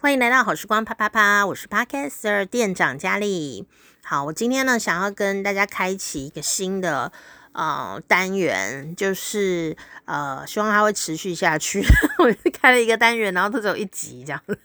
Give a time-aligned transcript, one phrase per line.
[0.00, 3.66] 欢迎来到好时光啪啪啪，我是 Podcaster 店长佳丽。
[4.04, 7.10] 好，我今天呢想要跟大家开启一个新的
[7.50, 11.82] 呃单元，就是呃希望它会持续下去。
[12.18, 14.56] 我开了一个单元，然后它只有一集这样子，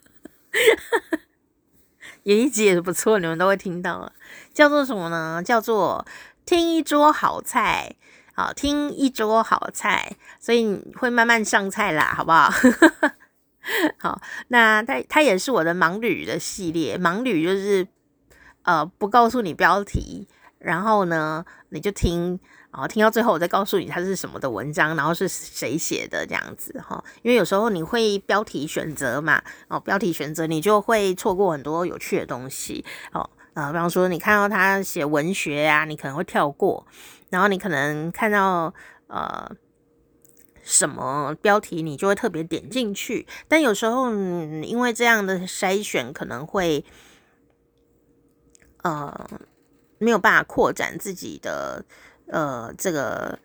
[2.22, 4.14] 有一集也是不错，你们都会听到。
[4.54, 5.42] 叫做什么呢？
[5.44, 6.06] 叫做
[6.46, 7.96] 听一桌好菜。
[8.36, 12.54] 好，听一桌好菜，所以你会慢慢上菜啦，好不好？
[13.98, 17.88] 好，那它它也是我的盲旅的系列，盲旅就是
[18.64, 20.28] 呃不告诉你标题，
[20.60, 22.40] 然后呢你就听，
[22.72, 32.84] 然后听到最后我再告诉你它是什么的文章，然后是谁写的这样子哈，因为有时候你会标题选择嘛，哦标题选择你就会错过很多有趣的东西，
[33.14, 36.86] 哦呃比方说你看到他写文学呀、啊，你可能会跳过，
[37.30, 38.74] 然后你可能看到
[39.08, 39.50] 呃。
[40.66, 44.10] 什么标题你就会特别点进去，但有时候
[44.64, 46.86] 因为这样的筛选可能会
[48.82, 49.30] 呃
[49.98, 51.84] 没有办法扩展自己的
[52.28, 53.38] 呃这个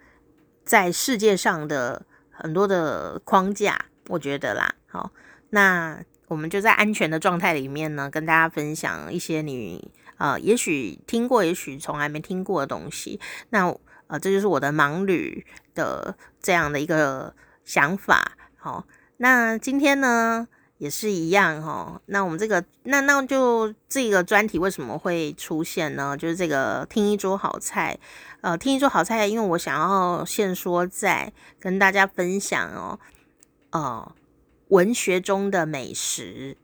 [0.64, 4.72] 在世界上的很多的框架，我觉得啦。
[4.86, 5.10] 好，
[5.50, 13.18] 那我们就在安全的状态里面呢，跟大家分享一些你呃也许听过，也许从来没听过的东西。
[13.50, 13.74] 那
[14.06, 15.44] 呃，这就是我的盲旅
[15.78, 17.32] 的这样的一个
[17.64, 18.36] 想法。
[18.56, 18.84] 好，
[19.18, 20.48] 那今天呢
[20.78, 22.02] 也是一样哈。
[22.06, 26.16] 那我们这个，那那就这个专题为什么会出现呢？
[26.16, 27.98] 就是这个听一桌好菜。
[28.40, 32.98] 呃，听一桌好菜，因为我想要先说在跟大家分享哦，
[33.70, 34.12] 呃，
[34.68, 36.56] 文学中的美食，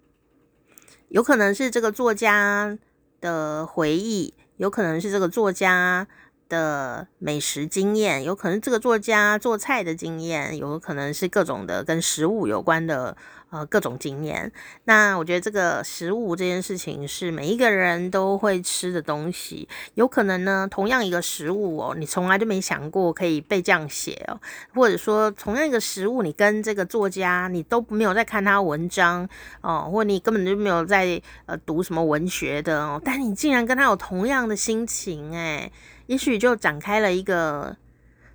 [1.08, 2.76] 有可能是这个作家
[3.20, 6.08] 的回忆，有可能是这个作家。
[6.48, 13.16] 的美食经验，有可能这个作家做菜的经验，有可能是各种的跟食物有关的
[13.50, 14.52] 呃各种经验。
[14.84, 24.40] 那我觉得这个食物这件事情是每一个人都会吃的东西，有可能呢，同样一个食物哦，你从来就没想过可以被这样写哦，
[24.74, 29.28] 或者说同样一个食物，你跟这个作家你都没有在看他文章
[29.60, 35.72] 哦，或你根本就没有在呃读什么文学的哦，但你竟然跟他有同样的心情诶。
[36.06, 37.76] 也许就展开了一个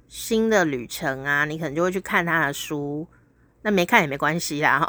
[0.07, 3.07] 新的旅程啊，你可能就会去看他的书，
[3.61, 4.85] 那没看也没关系啦，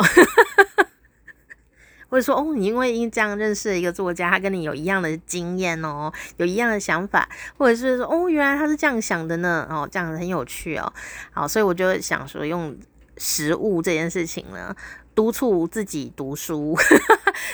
[2.09, 10.93] 或者说哦，你因为因这样认识了一个作家，他跟你有一样的经验哦，有一样的想法，或者是说哦，原来他是这样想的呢，哦，这样很有趣哦，
[11.33, 12.77] 好，所以我就想说用
[13.19, 14.75] 食物这件事情呢。
[15.13, 16.75] 督促自己读书，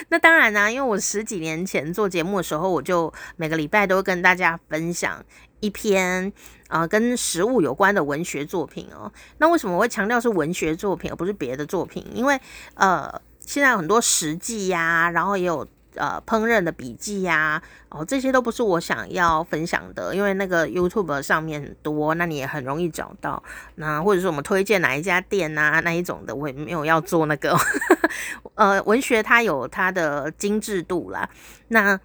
[0.09, 5.25] 那当然啦、因为我十几年前做节目的时候，我就每个礼拜都会跟大家分享
[5.61, 6.33] 一篇
[6.69, 9.13] 啊、呃、跟食物有关的文学作品哦。
[9.39, 12.05] 那为什么我会强调是文学作品而不是别的作品？
[12.13, 12.41] 因为
[12.75, 15.67] 呃，现在有很多实际呀，然后也有。
[15.97, 23.43] 呃，烹饪的笔记呀，哦，这些都不是我想要分享的，因为那个 YouTube 上面很多，那你也很容易找到。
[23.77, 27.57] 那或者是我们推荐哪一家店啊，那一种的，我也没有要做那个。
[28.55, 31.29] 呃，文学它有它的精致度啦。
[31.69, 31.99] 那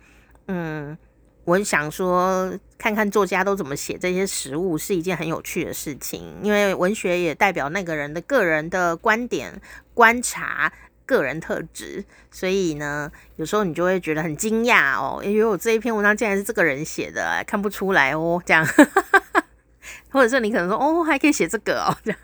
[0.47, 0.97] 嗯，
[1.45, 9.61] 我想说，看看作家都怎么写这些食物，是一件很有趣的事情，因为文学也代表那个人的个人的观点、
[9.93, 10.71] 观察。
[11.05, 18.65] 个人特质，所以呢，有时候你就会觉得很惊讶哦，因为我这一篇文章竟然是这个人写的，看不出来哦，这样，
[20.09, 22.19] 或者是你可能说，哦，还可以写这个哦，这样，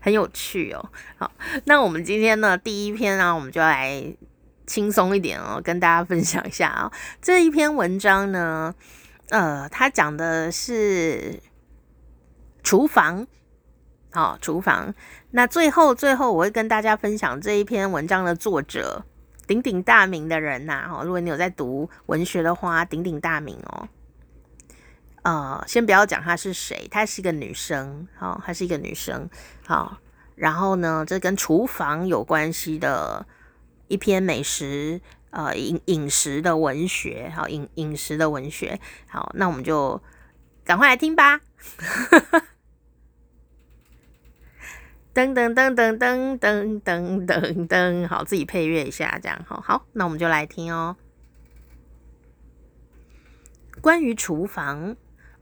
[0.00, 0.90] 很有趣哦。
[1.18, 1.30] 好，
[1.64, 4.02] 那我们今天呢，第一篇呢，我们就来
[4.66, 8.74] 轻松一点哦，跟大家分享一下啊、哦，这一篇文章呢，
[9.28, 11.40] 呃，它讲的是
[12.62, 13.26] 厨房。
[14.12, 14.92] 好，厨房。
[15.30, 19.04] 那最后，最后我会跟大家分享这一篇文章的作者，
[19.46, 20.88] 鼎鼎大名的人呐。
[20.90, 23.88] 哈，如果你有在读文学的话，鼎鼎大名哦。
[25.22, 28.08] 呃，先不要讲她是谁，她是一个女生。
[28.16, 29.28] 好，她是一个女生。
[29.64, 29.98] 好，
[30.34, 33.24] 然后呢，这跟厨房有关系的
[33.86, 37.30] 一篇美食，呃，饮饮食的文学。
[37.36, 38.80] 好，饮饮食的文学。
[39.08, 40.02] 好，那我们就
[40.64, 41.40] 赶快来听吧。
[45.12, 49.60] 噔噔噔噔噔噔噔噔噔，好，自己配乐一下，这样好。
[49.60, 50.96] 好，那我们就来听哦。
[53.80, 54.96] 关于厨房，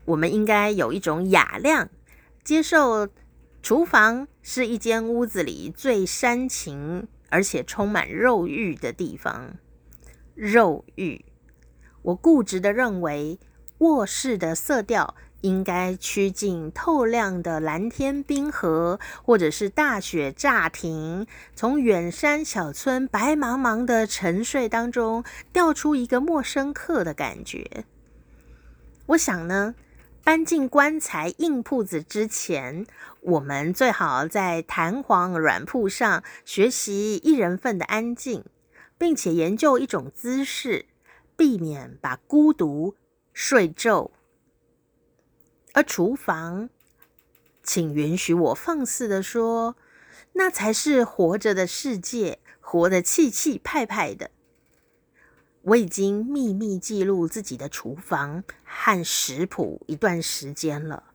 [0.05, 1.89] 我们应该有一种雅量，
[2.43, 3.07] 接受
[3.61, 9.55] 厨房是一间屋子里最煽情而且充满肉欲的地方。
[10.33, 11.25] 肉欲，
[12.01, 13.37] 我固执的认为，
[13.79, 21.25] 卧室的色调应该趋近透亮的蓝天冰河，或者是大雪乍停，
[21.55, 27.85] 从远山小村白茫茫的沉睡当中掉出一个陌生客的感觉。
[29.07, 29.75] 我想呢，
[30.23, 32.85] 搬进棺材硬铺子之前，
[33.21, 38.43] 我们最好在弹簧软铺上学习一人份的安静，
[38.97, 40.85] 并且研究一种姿势，
[41.37, 42.95] 避免把孤独
[43.33, 44.11] 睡皱。
[45.79, 46.69] 而厨房，
[47.63, 49.77] 请允许我放肆地说，
[50.33, 54.29] 那才是活着的世界，活得气气派派的。
[55.61, 61.13] 我已经秘密记录自己的厨房和食谱一段时间了，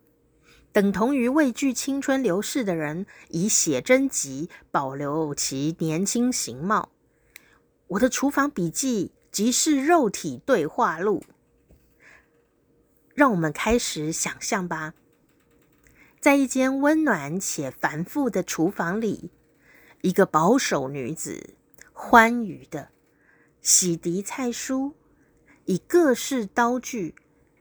[0.72, 6.88] 等同于畏惧青春流逝的人以写真集保留其年轻形貌。
[7.88, 11.22] 我的厨房笔记即是肉体对话录。
[13.14, 14.94] 让我们开始想象吧，
[16.20, 19.30] 在一间温暖且繁复的厨房里，
[20.02, 21.54] 一个保守女子
[21.92, 22.90] 欢愉的。
[23.60, 24.92] 洗涤菜蔬，
[25.64, 27.14] 以各式刀具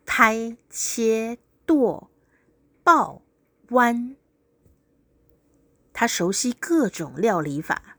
[0.05, 2.09] 拍、切、剁、
[2.83, 3.21] 爆、
[3.69, 4.17] 弯。
[5.94, 7.97] 他熟悉各种料理法，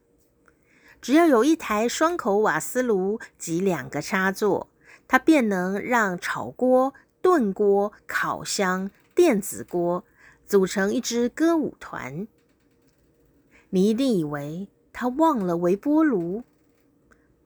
[1.00, 4.68] 只要有一台双口瓦斯炉及两个插座，
[5.08, 6.92] 他便能让炒锅、
[7.25, 10.05] 炖锅、烤箱、电子锅
[10.44, 12.29] 组成一支歌舞团。
[13.71, 16.44] 你一定以为他忘了微波炉？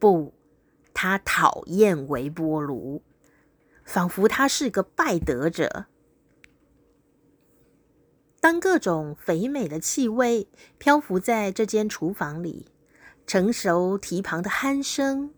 [0.00, 0.34] 不。
[0.92, 3.02] 他讨厌微波炉，
[3.84, 5.86] 仿佛他是个败德者。
[8.40, 10.48] 当各种肥美的气味
[10.78, 12.66] 漂浮在这间厨房里，
[13.28, 15.32] 成熟蹄膀的鼾声，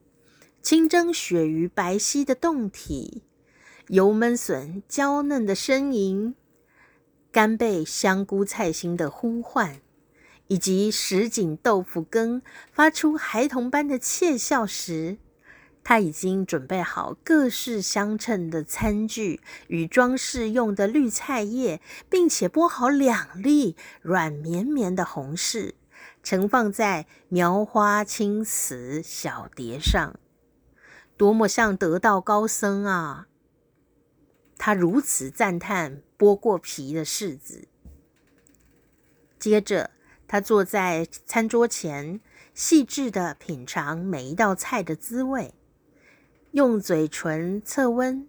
[0.63, 3.23] 清蒸鳕鱼白皙的胴体，
[3.93, 6.37] 油焖笋娇嫩的呻吟，
[7.33, 9.81] 干贝香菇菜心的呼唤，
[10.47, 12.41] 以及什锦豆腐羹
[12.71, 15.19] 发出孩童般的窃笑时，
[15.83, 25.73] 他已经准备好各式相称的餐具与装饰用的绿菜叶，并且剥好两粒软绵绵的红柿，
[26.23, 30.15] 盛放在描花青瓷小碟上，
[31.17, 33.27] 多么像得道高僧啊！
[34.63, 37.67] 他如此赞叹剥过皮的柿子。
[39.39, 39.91] 接着，
[40.29, 42.21] 他坐在餐桌前，
[42.53, 45.55] 细致地品尝每一道菜的滋味。
[46.51, 48.29] 用嘴唇测温，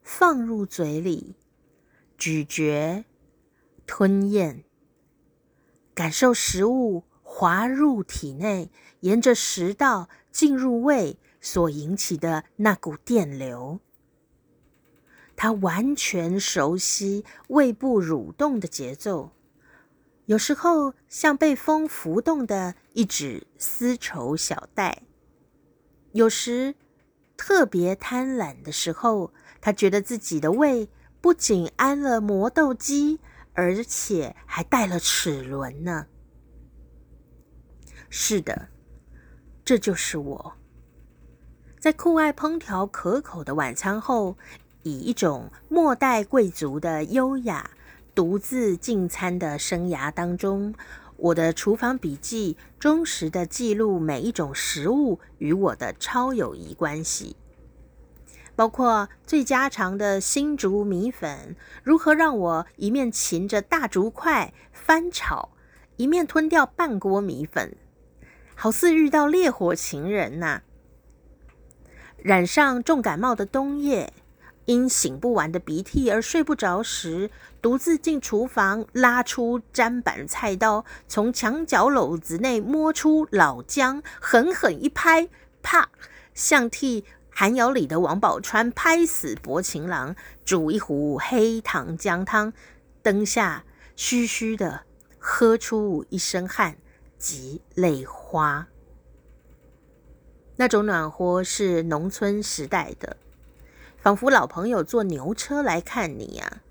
[0.00, 1.34] 放入嘴里，
[2.16, 3.04] 咀嚼、
[3.84, 4.62] 吞咽，
[5.92, 8.70] 感受食物滑入体内，
[9.00, 13.80] 沿着食道进入胃所引起的那股电流。
[15.38, 19.30] 他完全熟悉胃部蠕动的节奏，
[20.26, 25.04] 有时候像被风拂动的一纸丝绸小带，
[26.12, 26.74] 有时。
[27.40, 30.88] 特别贪婪的时候，他觉得自己的胃
[31.20, 33.20] 不仅安了磨豆机，
[33.52, 36.08] 而且还带了齿轮呢。
[38.10, 38.70] 是的，
[39.64, 40.54] 这就是我。
[41.78, 44.36] 在酷爱烹调可口的晚餐后，
[44.88, 47.70] 以一种末代贵族的优雅，
[48.14, 50.74] 独自进餐的生涯当中。
[51.18, 57.36] 我的厨房笔记忠实地记录每一种食物与我的超友谊关系，
[58.54, 65.50] 包括最家常的新竹米粉，如何让我一面擒着大竹块翻炒，
[65.96, 67.76] 一面吞掉半锅米粉，
[68.54, 70.62] 好似遇到烈火情人呐、
[72.16, 74.12] 染上重感冒的冬夜。
[74.68, 77.30] 因擤不完的鼻涕而睡不着时，
[77.62, 85.30] 独自进厨房，拉出砧板菜刀，从墙角篓子内摸出老姜，狠狠一拍，
[85.62, 85.88] 啪！
[86.34, 92.52] 像替寒窑里的王宝钏拍死薄情郎，煮一壶黑糖姜汤，
[93.00, 93.64] 灯下
[93.96, 94.82] 嘘嘘的
[95.18, 96.76] 喝出一身汗
[97.16, 98.68] 及泪花。
[100.56, 103.16] 那种暖和是农村时代的。
[104.08, 106.64] 仿佛老朋友坐牛车来看你呀、啊。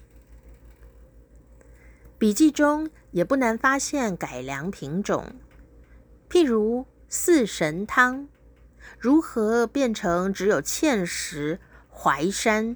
[2.18, 5.24] 笔记中也不难发现改良品种，
[6.32, 8.28] 譬如四神汤
[8.98, 11.60] 如何变成只有芡实
[11.92, 12.76] 淮山，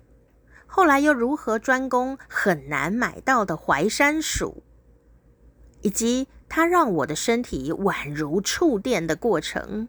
[0.67, 4.61] 后来又如何专攻很难买到的淮山薯，
[5.81, 9.87] 以及它让我的身体宛如触电的过程。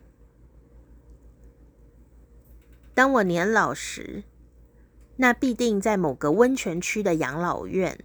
[2.94, 4.24] 当我年老时。
[5.22, 7.96] 那必定在某个温泉区的养老院。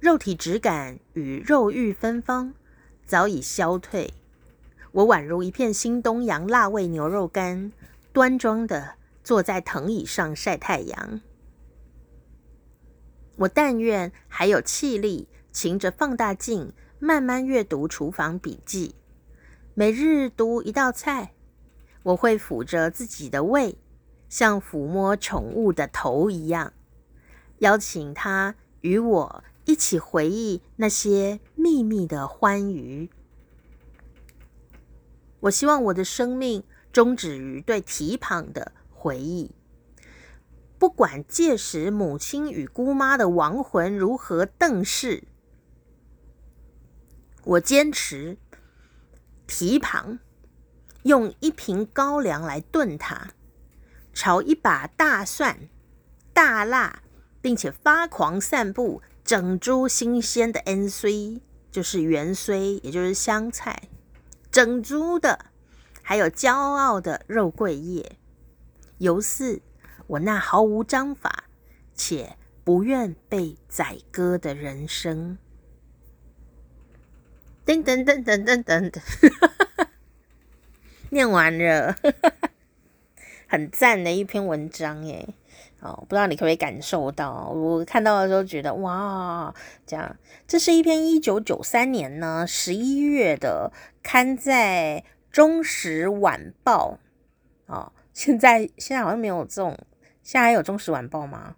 [0.00, 2.52] 肉体质感与肉欲芬芳
[3.06, 4.12] 早已消退，
[4.90, 7.70] 我宛如一片新东阳辣味牛肉干，
[8.12, 11.20] 端庄地坐在藤椅上晒太阳。
[13.36, 18.96] 我但愿还有气力，擎着放大镜慢慢阅读厨房笔记。
[19.74, 21.34] 每日读一道菜，
[22.02, 23.78] 我会抚着自己的胃，
[24.28, 26.72] 像抚摸宠物的头一样，
[27.58, 33.10] 邀请他与我一起回忆那些秘密的欢愉。
[35.40, 39.52] 我希望我的生命终止于对蹄膀的回忆。
[40.78, 45.24] 不管届时母亲与姑妈的亡魂如何瞪视，
[47.44, 48.36] 我坚持
[49.46, 50.20] 蹄膀，
[51.02, 53.30] 用一瓶高粱来炖它，
[54.18, 55.68] 炒一把大蒜、
[56.32, 57.04] 大辣，
[57.40, 63.88] 并且发狂散布整株新鲜的 N C，就是芫荽，也就是香菜，
[64.50, 65.46] 整株的，
[66.02, 68.18] 还有骄傲的肉桂叶，
[68.98, 69.62] 犹似。
[70.08, 71.44] 我那毫无章法
[71.94, 75.38] 且不愿被宰割的人生，
[77.64, 79.00] 噔噔噔噔噔噔噔，
[81.10, 81.94] 念完了，
[83.48, 85.26] 很赞的一篇文章耶！
[85.80, 87.48] 哦，不知道你可不可以感受到？
[87.48, 89.54] 我看到的时候觉得哇，
[89.86, 95.02] 这样，这是一篇一九九三年呢十一月的，刊在
[95.32, 96.98] 《中时晚报》
[97.72, 99.76] 哦，现在现在好像没有这种。
[100.22, 101.56] 现在还有《中时晚报》吗？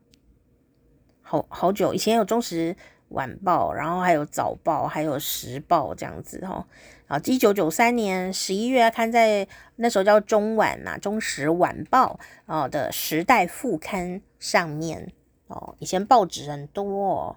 [1.22, 2.76] 好好久以前有《中时
[3.08, 6.64] 晚报》，然后还有《早报》，还有《时报》这样子哈。
[7.10, 12.20] 啊，一九九三年十一月刊在那时候叫中晚呐，《中时晚报》
[12.52, 15.12] 啊的时代副刊上面
[15.48, 15.74] 哦。
[15.80, 17.36] 以前报纸很多哦。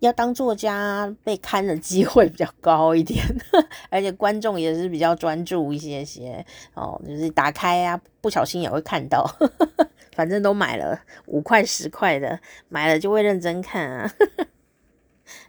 [0.00, 3.22] 要当作家被刊的机会比较高一点，
[3.88, 6.44] 而且观众也是比较专注一些些
[6.74, 9.24] 哦，就是打开啊，不小心也会看到，
[10.16, 14.10] 反正都买了五块十块的，买了就会认真看啊。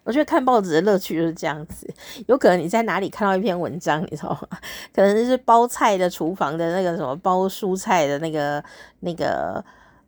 [0.04, 1.88] 我觉得看报纸的乐趣就是这样子，
[2.28, 4.58] 有可能你在哪里看到一篇文章，你知道吗？
[4.94, 8.64] 可能就是包菜的厨房的那个什么包蔬菜的那个
[9.02, 9.64] 那个。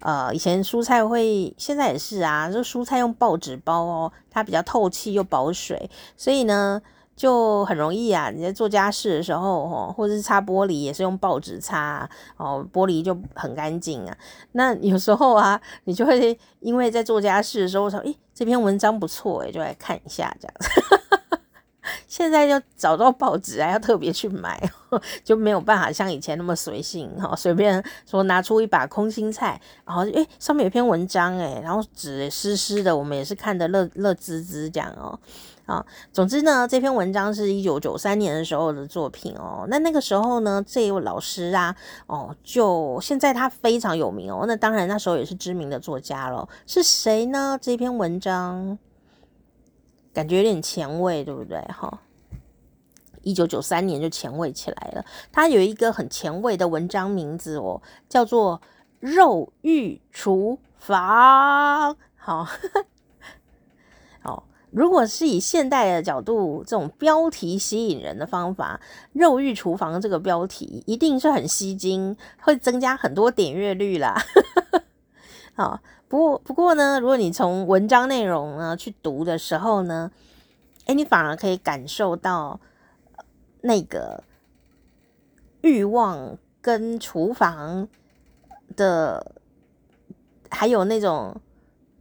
[0.05, 6.81] 呃，以前蔬菜会，现在也是啊，就蔬菜用报纸包哦，它比较透气又保水，所以呢
[7.15, 8.29] 就很容易啊。
[8.29, 14.17] 你在做家事的时候哦，或者是擦玻璃也是用报纸擦哦，玻璃就很干净啊。
[14.53, 20.69] 那有时候啊，你就会因为在做家事的时候我说，诶，这篇文章不错诶，就来看一下这样子。
[22.07, 24.61] 现在要找到报纸啊，要特别去买，
[25.25, 35.19] 就没有办法像以前那么随性哈，随便说拿出一把空心菜，然后诶上面有篇文章诶，然后纸湿湿的，我们也是看得乐乐滋滋这样哦
[35.65, 35.85] 啊。
[36.11, 39.65] 总之呢，这篇文章是一九九三年的时候的作品哦。
[39.69, 41.75] 那那个时候呢，这位老师啊，
[42.07, 44.45] 哦，就现在他非常有名哦。
[44.47, 47.57] 那当然那时候也是知名的作家了，是谁呢？
[47.61, 48.77] 这篇文章。
[50.13, 51.59] 感觉有点前卫，对不对？
[51.61, 51.99] 哈，
[53.23, 55.03] 一九九三年就前卫起来了。
[55.31, 58.61] 他有一个很前卫的文章名字哦，叫做
[59.07, 61.95] 《肉欲厨房》。
[62.15, 62.45] 好，
[64.73, 68.81] 如果是以现代的角度，这种标题吸引人的方法，
[69.13, 74.15] 《肉欲厨房》这个标题一定是很吸睛，会增加很多点阅率啦。
[75.55, 75.79] 好。
[76.09, 80.11] 不过，不过呢，如果你从文章内容呢去读的时候呢，
[80.85, 82.59] 诶，你反而可以感受到
[83.61, 84.23] 那个
[85.61, 87.87] 欲望跟厨房
[88.75, 89.33] 的，
[90.51, 91.35] 还有那种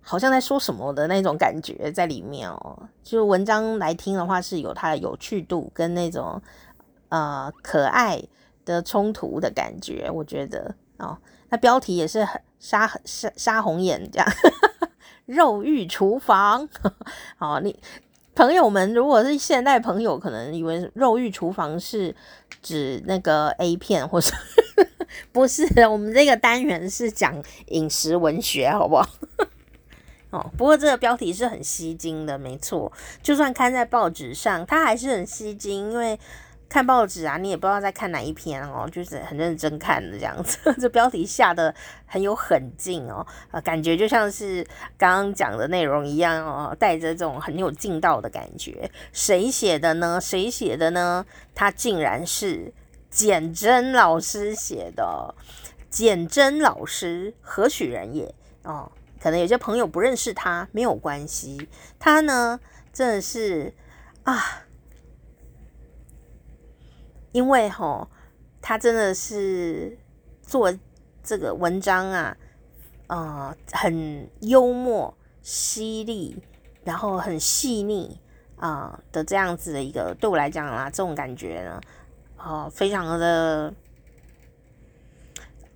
[0.02, 2.88] 好像在说什么的那种感觉在里面哦。
[3.02, 6.40] 就是文章来听的话，是有它的有趣度跟那种
[7.08, 8.22] 呃可爱
[8.64, 11.16] 的冲突的感觉，我觉得哦。
[11.48, 12.40] 那标题也是很。
[12.62, 14.28] 杀杀杀红眼这样，
[15.26, 16.68] 肉欲厨房。
[17.36, 17.76] 好， 你
[18.36, 22.14] 朋友们，如果是现代朋友，可能以为肉欲厨房是
[22.62, 24.32] 指那个 A 片， 或者
[25.32, 25.66] 不是？
[25.88, 27.34] 我们这个单元是讲
[27.66, 29.08] 饮食文学，好不好？
[30.32, 32.92] 哦，不过这个标题是很吸睛的，没错。
[33.22, 36.18] 就算看在报纸上，它还是很吸睛，因为。
[36.72, 40.56] 看报纸啊，你也不知道在看哪一篇哦，就是很认真看的这样子。
[40.80, 41.74] 这标题下得
[42.06, 48.90] 很有狠劲哦，呃，感觉就像是刚刚讲的内容一样哦，带着这种很有劲道的感觉。
[49.12, 50.18] 谁写的呢？
[50.18, 51.26] 谁写的呢？
[51.54, 52.72] 他竟然是
[53.10, 55.34] 简真老师写的。
[55.90, 58.34] 简真老师何许人也？
[58.62, 58.90] 哦，
[59.22, 61.68] 可能有些朋友不认识他，没有关系。
[61.96, 62.58] 他呢，
[62.92, 63.72] 真的是
[64.24, 64.64] 啊，
[67.30, 68.08] 因为哈、
[68.60, 69.96] 他真的是
[70.42, 70.76] 做
[71.22, 72.36] 这个文章啊，
[73.06, 76.42] 呃，很幽默、犀利，
[76.82, 78.20] 然后很细腻
[78.56, 81.80] 啊、的这样子的一个，对我来讲啊，这种感觉呢，
[82.38, 83.72] 哦、非常的。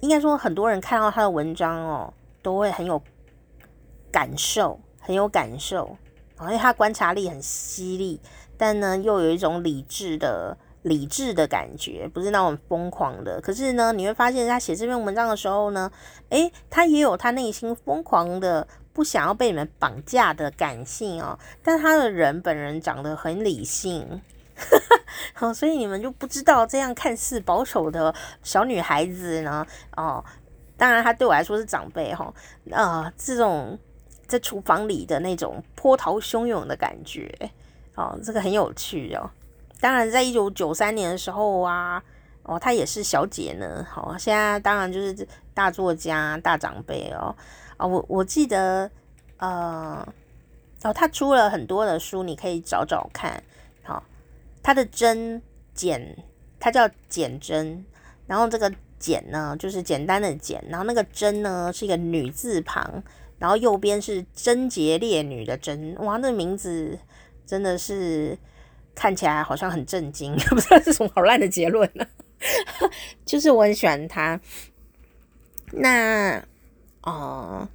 [0.00, 2.12] 应该说，很多人看到他的文章哦，
[2.42, 3.00] 都会很有
[4.16, 5.94] 感受，很有感受。
[6.38, 8.18] 而且他观察力很犀利，
[8.56, 13.38] 但呢，又有一种理智的理智的感觉，不是那种疯狂的。
[13.42, 15.92] 可是呢，你会发现他写这篇文章的时候呢，
[16.30, 21.38] 诶，他也有他内心疯狂的不想要被你们绑架的感性哦。
[21.62, 24.22] 但他的人本人长得很理性。
[25.34, 29.66] 好， 所以你们就不知道这样看似保守的小女孩子呢？
[29.94, 30.24] 哦，
[30.78, 32.32] 当然她对我来说是长辈哈。
[32.72, 33.78] 啊、呃，这种
[34.26, 37.30] 在厨房里的那种波涛汹涌的感觉，
[37.94, 39.30] 哦，这个很有趣哦。
[39.80, 42.02] 当然，在一九九三年的时候啊，
[42.42, 43.86] 哦，她也是小姐呢。
[43.88, 47.34] 好、哦，现在当然就是大作家、大长辈哦。
[47.76, 48.90] 啊、哦，我我记得，
[49.36, 50.06] 呃，
[50.82, 53.42] 哦，她出了很多的书，你可以找找看。
[54.62, 55.40] 他的真
[55.74, 56.16] 简，
[56.58, 57.84] 他叫简媜，
[58.26, 58.68] 然后这个
[58.98, 63.00] 简呢，就是简单的简，然后那个真呢是一个女字旁，
[63.38, 66.98] 然后右边是贞洁烈女的贞，哇，那名字
[67.46, 68.36] 真的是
[68.94, 72.06] 看起来好像很震惊， 不知道是什么好烂的结论呢？
[73.24, 74.40] 就是我很喜欢他，
[75.72, 76.44] 那
[77.02, 77.68] 哦、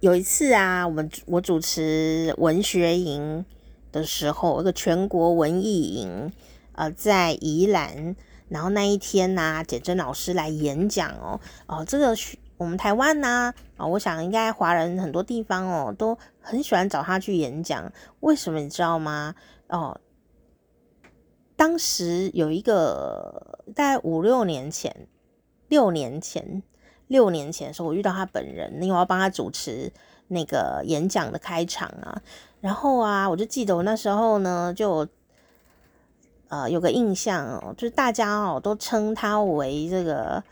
[0.00, 3.44] 有一次啊，我们我主持文学营。
[3.92, 6.32] 的时候，一个全国文艺营，
[6.74, 8.14] 呃，在宜兰，
[8.48, 12.14] 然后那一天呢、简媜老师来演讲哦，哦，这个
[12.60, 17.90] 我们台湾呢，啊、我想应该华人很多地方哦，都很喜欢找他去演讲，
[18.20, 19.34] 为什么你知道吗？
[19.68, 19.98] 哦，
[21.56, 24.94] 当时有一个大概五六年前，
[25.68, 26.62] 六年前，
[27.06, 29.90] 六年前的时候，我遇到他本人，因为我要帮他主持
[30.28, 32.20] 那个演讲的开场啊。
[32.60, 35.08] 然后啊，我就记得我那时候呢，就
[36.48, 40.44] 呃有个印象哦，就是大家哦都称他为这个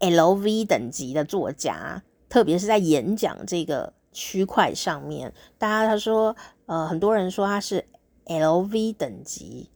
[0.00, 6.34] LV 等级的作家，特别是在演讲这个区块上面，大家他说
[6.66, 7.84] 呃很多人说他是
[8.26, 9.70] LV 等级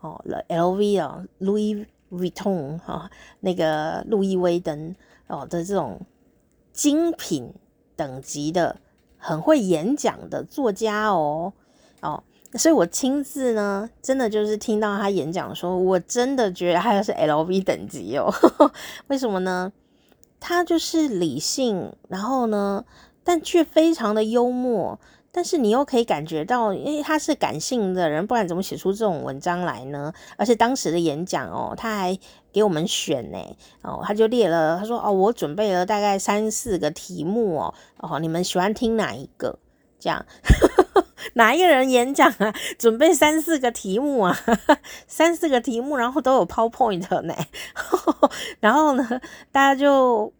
[0.00, 4.94] 哦，LV 啊，Louis Vuitton 哈、哦，那个路易威登
[5.26, 6.00] 哦的这种
[6.72, 7.52] 精品
[7.96, 8.80] 等级的。
[9.22, 11.52] 很会演讲的作家哦，
[12.54, 18.32] 所以我亲自呢，真的就是听到他演讲的时候，我真的觉得他是 LV 等级哦。
[19.08, 19.72] 为什么呢？
[20.40, 22.84] 他就是理性，然后呢，
[23.22, 24.98] 但却非常的幽默。
[25.32, 30.12] 但是你又可以感觉到，因为他是感性的人，不然怎么写出这种文章来呢？
[30.36, 32.18] 而且当时的演讲哦，他还
[32.52, 33.38] 给我们选呢，
[33.82, 39.60] 哦，他就列了，他说哦，我准备了大概三四个题目哦，哦，你们喜欢听哪一个？
[40.00, 40.24] 这样，
[41.34, 42.52] 哪一个人演讲啊？
[42.78, 44.38] 准备三四个题目啊，
[45.06, 47.34] 三四个题目，然后都有 PowerPoint 呢，
[48.60, 49.20] 然后呢，
[49.52, 50.32] 大家就。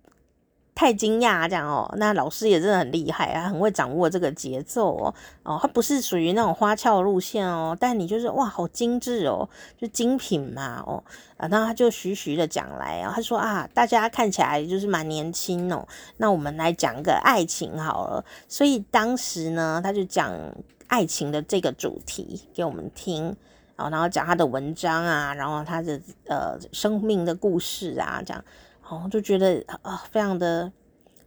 [0.81, 5.15] 太惊讶这样哦，那老师也真的很厉害啊，很会掌握这个节奏哦。
[5.43, 11.05] 哦，他不是属于那种花俏路线哦，但你就是哇，好精致哦，就精品嘛哦。
[11.37, 18.25] 啊，那他就徐徐的讲来啊，他说啊，大家看起来就是蛮年轻哦，那我们来讲个爱情好了。
[18.49, 20.35] 所以当时呢，他就讲
[20.87, 23.37] 爱情的这个主题给我们听，
[23.77, 28.43] 然后讲他的文章啊，然后他的呃生命的故事啊，这样。
[28.91, 30.73] 哦，就觉得啊、非常的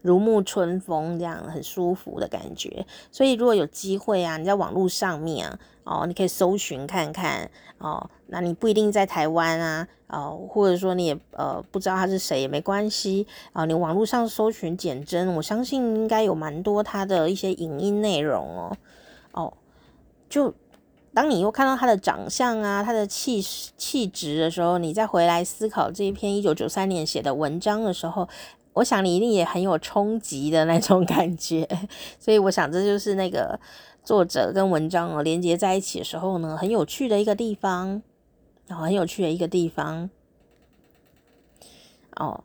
[0.01, 2.85] 如沐春风，这样很舒服的感觉。
[3.09, 8.09] 所以如果有机会啊，你在网络上面啊，哦，你可以搜寻看看哦。
[8.27, 18.77] 那你不一定在台湾啊，哦，或者说你也呃不知道他是谁也没关系啊、你网络上搜寻简真，我相信应该有蛮多他的一些影音内容哦。
[19.31, 19.53] 哦，
[20.27, 20.53] 就。
[21.13, 23.41] 当你又看到他的长相啊，他的气
[23.77, 28.27] 气质的时候，你再回来思考这一篇一九九三年写的文章的时候，
[28.73, 31.67] 我想你一定也很有冲击的那种感觉。
[32.19, 33.59] 所以我想这就是那个
[34.03, 38.01] 作者跟文章哦连接在一起的时候呢，很有趣的一个地方，
[38.65, 40.09] 然后很有趣的一个地方。
[42.15, 42.43] 哦，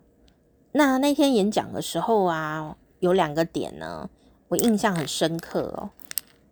[0.72, 4.10] 那那天演讲的时候啊，有两个点呢，
[4.48, 5.90] 我印象很深刻哦。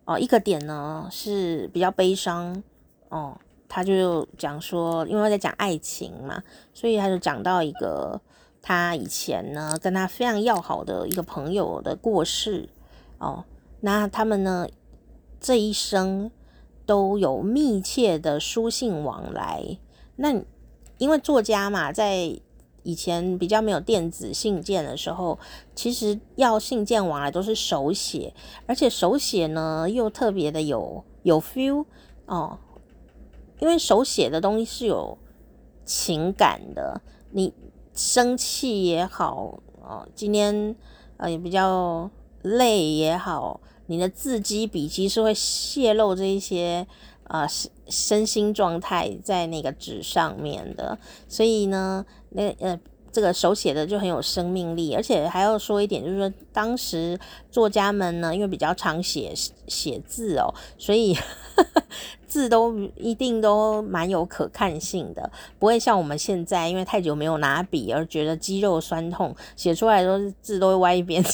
[0.07, 2.63] 哦，一个点呢是比较悲伤
[3.09, 6.41] 哦，他就讲说，因为在讲爱情嘛，
[6.73, 8.19] 所以他就讲到一个
[8.61, 12.69] 他以前呢跟他非常要好的一个朋友的过世
[13.17, 13.43] 哦，
[13.81, 14.65] 那他们呢
[15.41, 16.31] 这一生
[16.85, 19.77] 都有密切的书信往来。
[20.15, 20.41] 那
[20.97, 22.39] 因为作家嘛，在
[22.87, 25.37] 以前比较没有电子信件的时候，
[25.75, 28.33] 其实要信件往来都是手写，
[28.65, 31.83] 而且手写呢又特别的有有 feel
[32.27, 32.57] 哦。
[33.59, 35.17] 因为手写的东西是有
[35.83, 37.53] 情感的，你
[37.93, 40.73] 生气也好，哦，今天
[41.17, 42.09] 呃也比较
[42.43, 46.87] 累也好，你的字迹笔迹是会泄露这一些
[47.25, 52.79] 啊身身心状态在那个纸上面的，所以呢，那呃。
[53.09, 59.33] 这个手写的就很有生命力，而且还要说一点，就是说当时作家们呢，因为比较常写
[59.65, 61.83] 写字哦，所以呵 呵
[62.27, 71.25] 字都一定都蛮有可看性的，不会像我们现在因为太久没有拿笔而觉得肌肉酸痛，写出来都是字都会歪一边。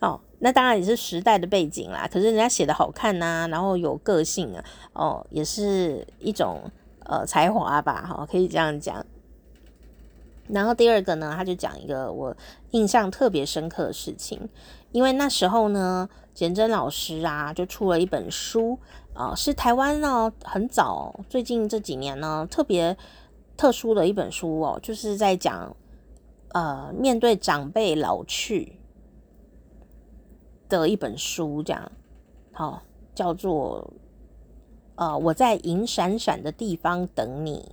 [0.00, 6.70] 哦，那当然也是时代的背景啦，可是人家写的好看呐、然后有个性啊，哦，也是一种
[7.08, 9.04] 呃才华吧，哈、可以这样讲。
[10.48, 12.34] 然后第二个呢，他就讲一个我
[12.70, 14.48] 印象特别深刻的事情，
[14.92, 18.78] 因为那时候呢，简真老师啊就出了一本书
[19.14, 22.96] 啊、是台湾呢很早最近这几年呢特别
[23.56, 25.76] 特殊的一本书哦，就是在讲
[26.50, 28.78] 呃面对长辈老去
[30.68, 31.90] 的一本书，这样
[32.52, 32.82] 好、
[33.14, 33.92] 叫做
[34.98, 37.72] 呃我在银闪闪的地方等你。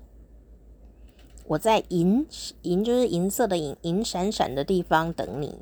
[1.47, 2.25] 我在银
[2.61, 5.59] 银就是银色的银银闪闪的地方等你。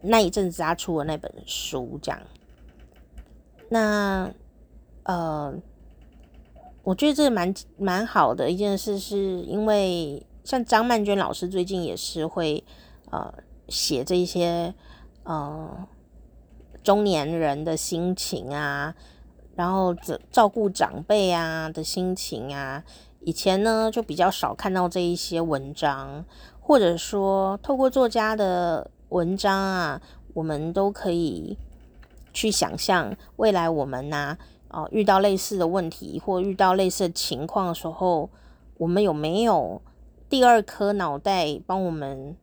[0.00, 2.20] 那一阵子他出了那本书，这样。
[3.68, 4.30] 那
[5.04, 5.54] 呃，
[6.82, 12.62] 我觉得这蛮蛮好的一件事，是因为像张曼娟老师最近也是会
[13.10, 13.32] 呃
[13.68, 14.74] 写这些
[15.24, 15.86] 呃
[16.82, 18.94] 中年人的心情啊，
[19.56, 22.84] 然后照照顾长辈啊的心情啊。
[23.20, 26.24] 以前呢，就比较少看到这一些文章，
[26.60, 30.00] 或者说透过作家的文章啊，
[30.34, 31.58] 我们都可以
[32.32, 34.16] 去想象未来我们呐、
[34.68, 38.30] 啊，哦，遇到类似的问题或遇到类似的情况的时候，
[38.76, 39.82] 我们有没有
[40.28, 42.36] 第二颗脑袋帮我们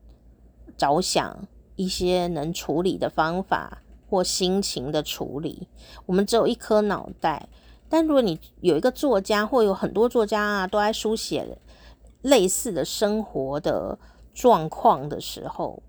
[0.76, 3.83] 着想一些能处理的方法
[4.14, 5.68] 或心情的处理？
[6.06, 7.50] 我们只有一颗脑袋。
[7.90, 11.58] 但如果你有一个作家，或有很多作家啊，都在书写
[12.22, 13.98] 类似的生活的
[14.36, 15.82] 状况的时候，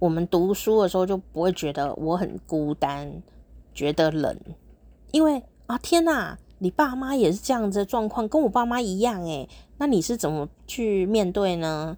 [0.00, 3.22] 我们读书的时候就不会觉得我很孤单，
[3.72, 4.36] 觉得冷，
[5.12, 11.96] 因为啊，天哪，你爸妈也是这样子的状况，跟我爸妈一样诶，那你是怎么去面对呢？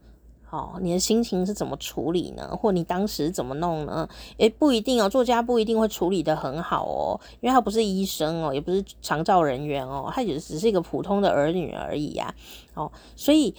[0.50, 2.56] 哦，你的心情是怎么处理呢？
[2.56, 4.08] 或你当时怎么弄呢？
[4.38, 12.34] 诶，不一定哦，作家不一定会处理得很好哦，因为他不是医生哦，也不是长照人员哦，他也只是一个普通的儿女而已呀。
[12.72, 13.54] 哦，所以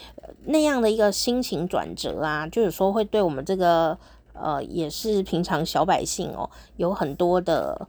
[0.46, 3.96] 那样的一个心情转折啊，就是说会对我们这个
[4.34, 7.88] 呃，也是平常小百姓哦，有很多的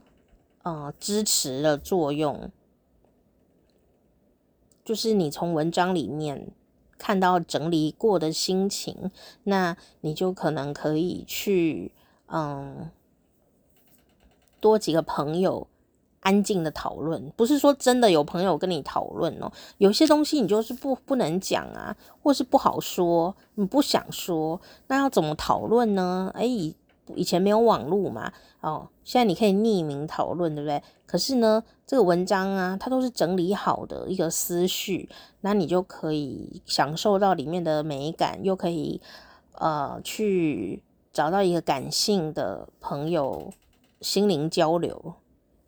[0.61, 2.51] 呃支持的作用，
[4.85, 6.51] 就是你从文章里面。
[7.01, 9.09] 看到整理过的心情，
[9.45, 11.91] 那你就可能可以去，
[12.27, 12.91] 嗯，
[14.59, 15.65] 多几个朋友
[16.19, 17.31] 安静的讨论。
[17.35, 26.31] 不是说真的有朋友跟你讨论哦，有些东西你就是不不能讲啊，或是不好说，你不想说，那要怎么讨论呢？
[26.35, 26.45] 哎，
[27.15, 30.83] 以前没有网络嘛，哦，现在你可以匿名讨论，对不对？
[31.07, 35.09] 可是呢，这个文章啊，它都是整理好的一个思绪，
[35.41, 39.01] 那你就可以享受到里面的美感，又可以
[39.55, 43.51] 呃去找到一个感性的朋友，
[43.99, 45.15] 心灵交流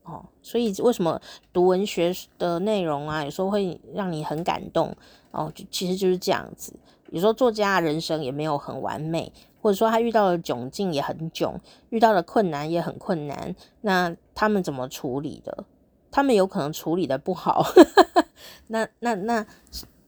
[0.04, 0.24] 哦。
[0.42, 1.20] 所以为什么
[1.52, 4.96] 读文学的内容啊，有时候会让你很感动
[5.32, 5.52] 哦？
[5.54, 6.74] 就其实就是这样子。
[7.10, 9.30] 有时候作家人生也没有很完美，
[9.62, 11.54] 或者说他遇到的窘境也很窘，
[11.90, 15.66] 遇到的困难也很困难，那他们怎么处理的？
[16.14, 17.66] 他们有可能处理的不好，
[18.70, 19.44] 那那那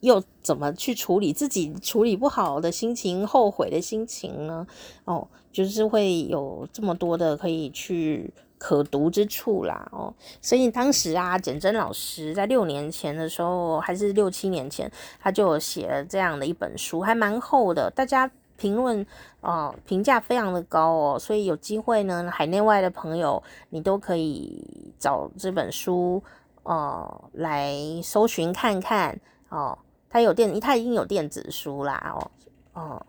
[0.01, 4.67] 又怎么去处理自己处理不好的心情、后悔的心情呢？
[5.05, 9.89] 哦，就是会有这么多的可以去可读之处啦。
[9.91, 10.13] 哦，
[10.43, 18.29] 所以当时啊，简真老师在六年前的时候，还是六七年前，他就写了这样的一本书，还蛮厚的，大家。
[18.57, 19.05] 评论
[19.41, 26.23] 哦，评价非常的高哦，所以有机会呢，海内外的朋友，你都可以找这本书，
[26.63, 29.77] 呃，来搜寻看看哦。
[30.07, 32.31] 它有电，它已经有电子书啦，哦，
[32.73, 33.05] 哦，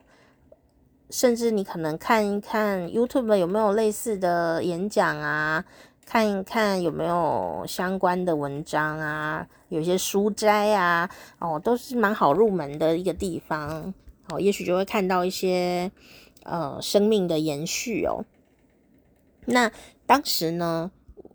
[1.09, 5.65] 甚至你可能看一看 YouTube 有没有类似的演讲啊，
[6.05, 13.95] 看一看有没有相关的文章啊，有些书斋啊，哦，都是蛮好入门的一个地方，
[14.29, 15.91] 哦，也许就会看到一些
[16.43, 18.25] 呃生命的延续哦。
[19.47, 19.71] 那
[20.07, 20.91] 当时呢，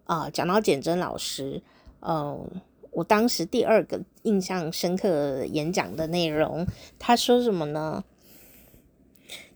[0.06, 1.62] 啊、讲到简真老师，
[2.02, 2.50] 嗯、呃，
[2.92, 6.68] 我当时第二个印象深刻演讲的内容，
[7.00, 8.04] 他说什么呢？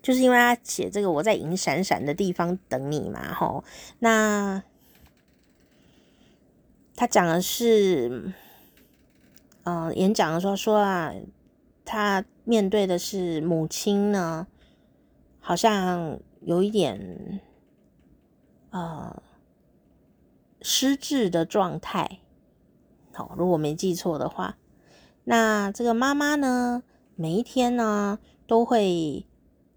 [0.02, 3.64] 就是因为他写这个我在银闪闪的地方等你嘛，吼，
[4.00, 4.64] 那
[6.96, 8.32] 他讲的是，
[9.64, 11.12] 嗯、演讲的时候说啊，
[11.84, 14.48] 他面对的是母亲呢，
[15.42, 17.42] 好像有一点。
[18.72, 19.24] 呃，
[20.62, 22.20] 失智的状态，
[23.14, 24.58] 好，如果没记错的话，
[25.24, 26.84] 那这个妈妈呢，
[27.16, 29.26] 每一天呢都会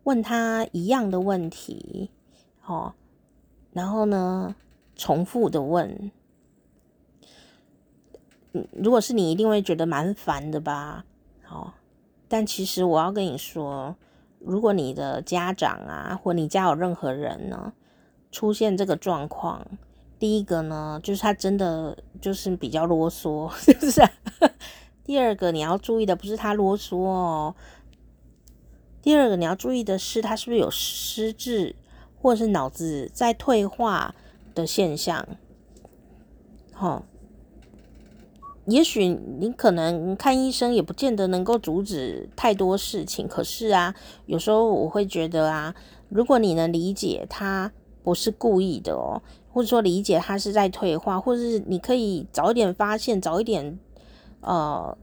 [0.03, 2.11] 问他一样的问题，
[2.59, 2.97] 好，
[3.71, 4.57] 然后呢
[4.97, 6.11] 重复的问，
[8.73, 11.05] 如果是你，一定会觉得蛮烦的吧，
[11.45, 11.75] 好，
[12.29, 13.97] 但其实我要跟你说，
[14.39, 17.73] 如果你的家长啊，或你家有任何人呢，
[18.31, 19.67] 出现这个状况，
[20.19, 24.03] 第一个呢，就是他真的就是比较啰嗦， 是不是？
[25.05, 27.55] 第二个你要注意的不是他啰嗦哦，
[29.01, 31.75] 第二个你要注意的是他是不是有失智
[32.21, 34.15] 或者是脑子在退化
[34.55, 35.27] 的现象。
[36.73, 37.07] 好，
[38.69, 43.95] 也许你可能看医生也不见得能够阻止太多事情，可是啊，
[44.27, 45.75] 有时候我会觉得啊，
[46.09, 47.73] 如果你能理解他。
[48.05, 49.21] 不是故意的哦，
[49.53, 53.79] 或者说理解他是在退化，或者是你可以早一点发现，早一点
[54.41, 54.97] 呃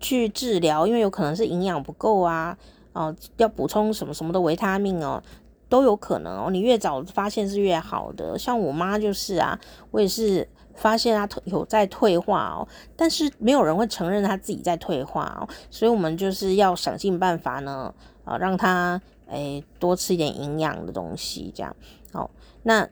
[0.00, 2.58] 去治疗，因为有可能是营养不够啊，
[2.92, 5.22] 哦、要补充什么什么的维他命哦，
[5.70, 6.50] 都有可能哦。
[6.50, 8.38] 你越早发现是越好的。
[8.38, 9.58] 像我妈就是啊，
[9.90, 17.92] 我也是发现她有在退化哦，但是没有人会承认他自己在退化哦，所以我们就是要想尽办法呢，
[18.24, 21.74] 啊、让她诶多吃一点营养的东西，这样。
[22.12, 22.30] 好，
[22.62, 22.88] 那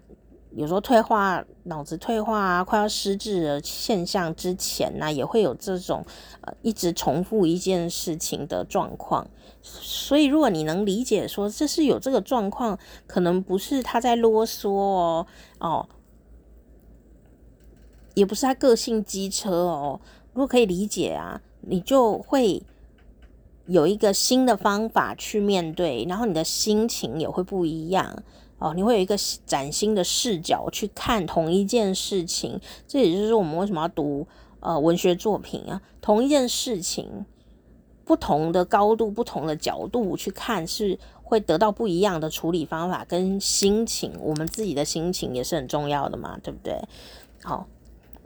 [0.57, 6.05] 有时候退化，脑子退化啊，快要失智的现象之前呢，也会有这种
[6.43, 9.27] 呃一直重复一件事情的状况。
[9.63, 15.27] 所以，如果你能理解说这是有这个状况，可能不是他在啰嗦哦，
[15.59, 15.89] 哦，
[18.15, 20.01] 也不是他个性机车哦。
[20.33, 22.63] 如果可以理解啊，你就会
[23.67, 28.23] 有一个新的方法去面对，然后你的心情也会不一样。
[28.59, 34.27] 哦，你会有一个崭新的视角去看同一件事情，这也就是说我们为什么要读
[34.61, 35.83] 呃文学作品啊？
[36.01, 37.27] 同一件事情，
[38.05, 44.13] 不同的高度、不同的角度去看，是会得到不一样的处理方法跟心情。
[44.21, 46.81] 我们自己的心情也是很重要的嘛，对不对？
[47.43, 47.67] 好。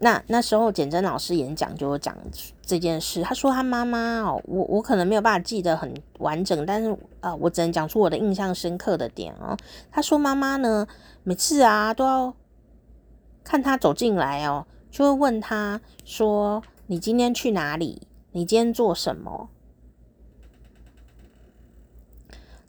[0.00, 2.16] 那那时候简真老师演讲就讲
[2.62, 9.56] 这件事，他说他妈妈哦，我我可能没有办法记得很完整，但是啊、我只能讲出我的印象深刻的点哦。
[9.90, 10.87] 他说妈妈呢，
[11.24, 12.32] 每次啊都要
[13.42, 18.02] 看他走进来哦，就会问他说：“你今天去哪里？
[18.32, 19.48] 你今天做什么？”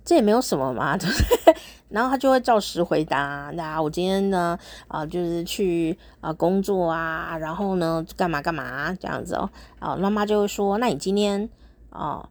[0.04, 1.16] 这也没有什么嘛， 对不
[1.46, 1.56] 对？
[1.90, 3.52] 然后他就会照实回答。
[3.56, 9.50] 那我今天呢，啊、就是去啊、工作啊，然后呢，干嘛干嘛这样子哦。
[9.80, 11.50] 啊，妈妈就会说，那你今天
[11.90, 12.30] 啊、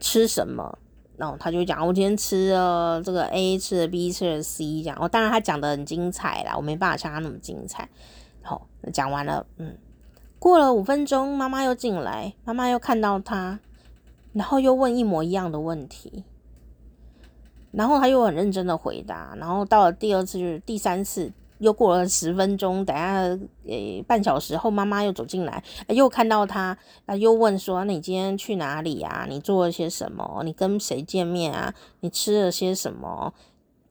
[0.00, 0.78] 吃什么？
[1.16, 4.98] 然后他就讲，我今天吃了这个 A，吃了 B，吃了 C，这样。
[5.00, 7.88] 哦，当然他讲的很精彩啦，我没办法像他那么精彩。
[8.42, 9.78] 好，讲完了，嗯，
[10.38, 13.60] 过了五分钟，妈妈又进来，妈妈又看到他，
[14.34, 16.24] 然后又问一模一样的问题。
[17.76, 23.20] 然后他又很认真的回答，然后到了第二次就是第三次，又过了十分钟，等下
[23.66, 29.26] 呃半小时后，妈妈又走进来，又看到他，啊又问说，那你今天去哪里啊？
[29.28, 30.40] 你做了些什么？
[30.42, 31.74] 你跟谁见面啊？
[32.00, 33.34] 你吃了些什么？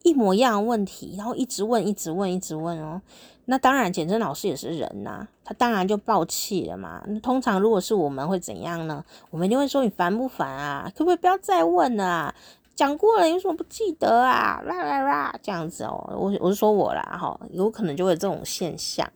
[0.02, 3.00] 一模一样的问题，然后一直问，一直问，一直问哦。
[3.48, 7.00] 那当然，简媜老师也是人呐、他当然就爆气了嘛。
[7.22, 9.04] 通常如果是我们会怎样呢？
[9.30, 10.90] 我们一定会说，你烦不烦啊？
[10.96, 12.34] 可不可以不要再问了啊？
[12.76, 14.60] 讲过了，有什么不记得啊？
[14.64, 19.10] 啦啦啦，这样子哦，我我是说我啦，哈，有可能就会有这种现象。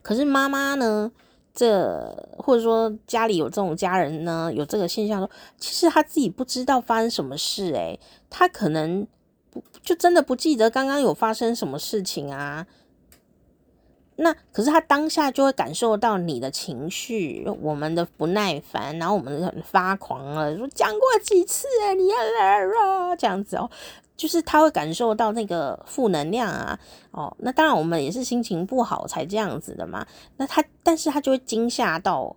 [0.00, 1.12] 可是妈妈呢，
[1.54, 9.06] 这或者说家里有这种家人呢，有这个现象说，其实他自己不知道发生什么事，诶，他可能
[9.50, 12.66] 不就真的不记得刚刚有发生什么事情啊？
[14.22, 23.70] 那可是他当下就会感受到你的情绪，我们的不耐烦，然后我们很发狂了，说讲过几次哎，你要来了这样子哦，
[24.18, 26.78] 就是他会感受到那个负能量啊，
[27.12, 30.06] 哦，那当然我们也是心情不好才这样子的嘛。
[30.36, 32.36] 那他，但是他就会惊吓到，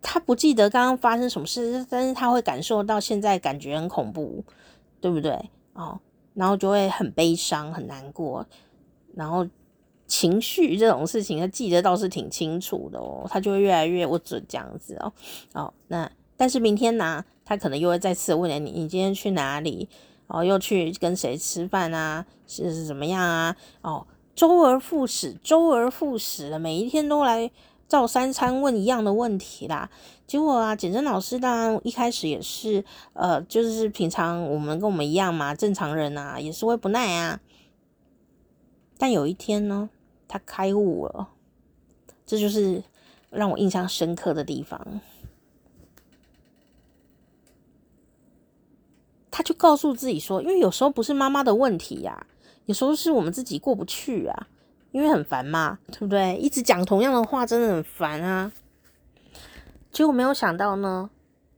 [0.00, 4.44] 他不记得刚刚发生什么事，但是他会感受到现在感觉很恐怖，
[5.00, 5.50] 对不对？
[5.72, 5.98] 哦，
[6.34, 8.46] 然后就会很悲伤、很难过，
[9.16, 9.44] 然后。
[10.12, 15.10] 情绪这种事情，他记得倒是挺清楚的哦，他就会越来越不准这样子哦。
[15.54, 19.88] 哦，那但是明天呢，他可能又会再次问你，你今天去哪里？
[20.26, 22.26] 哦，又去跟谁吃饭啊？
[22.46, 23.56] 是是怎么样啊？
[23.80, 27.50] 哦，周而复始，周而复始的，每一天都来
[27.88, 29.88] 照三餐问一样的问题啦。
[30.26, 37.40] 结果啊，简真老师当然一开始也是，呃，就是平常我们跟我们一样嘛，正常人啊，也是会不耐啊。
[38.98, 39.88] 但有一天呢。
[40.32, 41.28] 他开悟了，
[42.24, 42.82] 这就是
[43.28, 44.80] 让我印象深刻的地方。
[49.30, 52.26] 他就告诉自己说：“因为有时候不是妈妈的问题呀，
[52.64, 54.48] 有时候是我们自己过不去啊，
[54.92, 56.34] 因为很烦嘛，对不对？
[56.38, 58.50] 一直讲同样的话，真的很烦啊。”
[59.92, 61.10] 结果没有想到呢，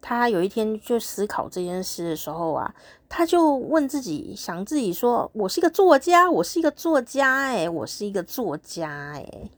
[0.07, 2.75] 他有一天就思考这件事的时候啊。
[3.09, 9.53] 他就问自己，想自己说：“我是一个作家，我是一个作家，诶，我是一个作家，诶，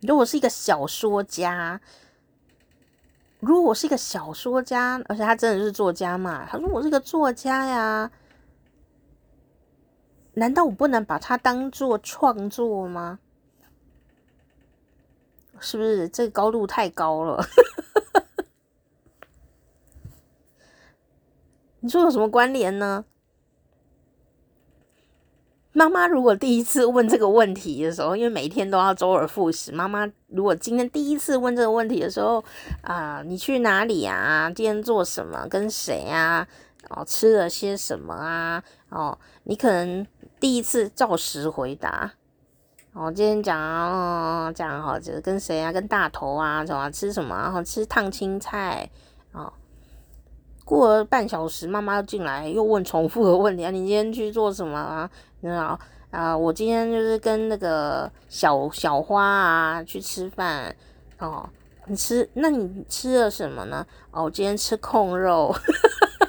[0.00, 1.80] 如果我是一个小说家，
[3.38, 6.44] 如果我是一个小说家，而且他真的是作家嘛？
[6.50, 8.10] 他说我是个作家呀，
[10.34, 13.20] 难道我不能把它当做创作吗？
[15.60, 17.40] 是不是这个高度太高了？”
[21.80, 23.04] 你说有什么关联呢？
[25.72, 29.70] 妈妈如果第一次问这个问题的时候，因为每一天都要周而复始。
[29.70, 32.42] 妈妈如果今天第一次问这个问题的时候，
[32.82, 34.50] 啊，你去哪里啊？
[34.50, 35.46] 今天做什么？
[35.48, 36.48] 跟谁啊？
[36.88, 38.60] 哦，吃了些什么啊？
[38.88, 40.04] 哦，你可能
[40.40, 42.12] 第一次照实回答。
[42.92, 45.70] 哦，今天讲啊，这样哈，就是跟谁啊？
[45.70, 47.36] 跟大头啊，什么吃什么？
[47.36, 48.90] 然后吃烫青菜。
[50.68, 53.70] 过了半小时，妈妈进来，又问重复的问题啊！
[53.70, 55.08] 你今天去做什么啊？
[55.40, 56.36] 你知道啊？
[56.36, 60.76] 我今天就是跟那个小小花啊去吃饭
[61.20, 61.48] 哦。
[61.86, 62.28] 你吃？
[62.34, 63.86] 那你吃了什么呢？
[64.10, 65.56] 哦，我今天吃控肉。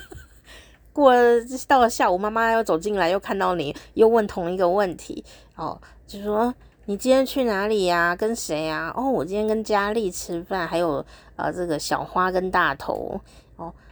[0.93, 1.21] 过了
[1.67, 5.21] 到了下午，妈妈又走进来，又看到你，又问同一个问题
[5.57, 6.53] 哦，就说
[6.85, 8.15] 你今天去哪里呀？
[8.15, 8.93] 跟谁呀？
[8.95, 13.19] 哦，我今天跟佳丽吃饭，还有呃这个小花跟大头。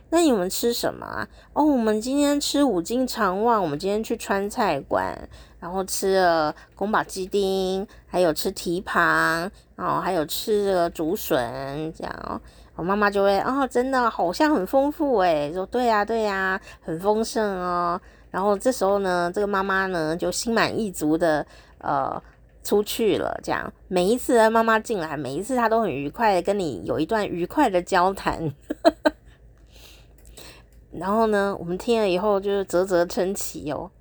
[0.09, 1.27] 那你们吃什么啊？
[1.53, 5.13] 哦，我们今天吃五更肠旺，我们今天去川菜馆，
[5.59, 12.39] 然后吃了宫保鸡丁，还有吃蹄膀，哦，还有吃了竹笋，这样哦。
[12.75, 17.99] 我妈妈就会哦，真的好像很丰富诶，说对呀对呀，很丰盛哦。
[18.31, 21.45] 然后这时候呢，这个妈妈呢就心满意足的
[21.79, 22.21] 呃
[22.63, 28.53] 出去了，这样每一次妈妈进来，每一次她都很愉快的跟你有一段愉快的交谈。
[30.91, 33.91] 然后呢，我们听了以后就是啧啧称奇哦。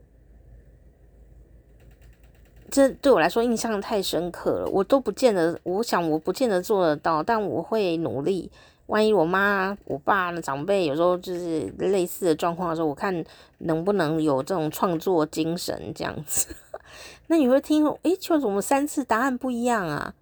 [2.71, 8.51] 这对我来说印象太深刻了，我都不见得，我想我不见得做得到，但我会努力。
[8.87, 13.25] 万一我妈、我爸的长辈有时候就是类似的状况的时候，我看
[13.59, 16.55] 能不能有这种创作精神这样子。
[17.27, 20.15] 那你会听，诶，就是我们三次答案不一样啊？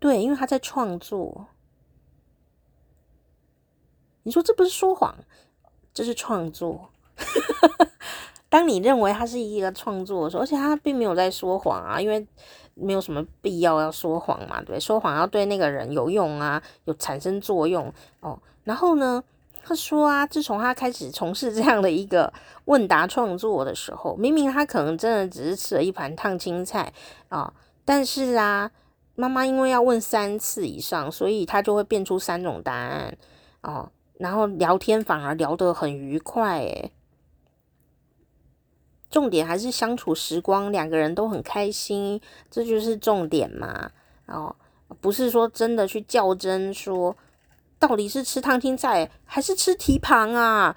[0.00, 1.46] 对，因为他在创作。
[4.24, 5.14] 你说这不是说谎？
[5.96, 6.90] 这是创作。
[8.50, 12.26] 当你认为他是一个创作的时候，而且他并没有在说谎啊，因为
[12.74, 18.38] 没有什么必要要说谎嘛，对，说谎要对那个人有用啊，有产生作用哦。
[18.64, 19.24] 然后呢，
[19.64, 22.30] 他说啊，自从他开始从事这样的一个
[22.66, 26.92] 问答创作的时候，明明他可能真的只是吃了一盘烫青菜
[27.30, 27.50] 啊，
[27.86, 28.70] 但是啊，
[29.14, 33.16] 妈妈因为要问三次以上，所以他就会变出三种答案
[33.62, 33.90] 哦。
[34.18, 36.92] 然后聊天反而聊得很愉快，诶，
[39.10, 43.90] 重点还是相处时光，两个人都很开心，这就是重点嘛。
[44.26, 44.56] 哦，
[45.00, 47.14] 不是说真的去较真，说
[47.78, 50.74] 到底是吃烫青菜还是吃蹄膀啊？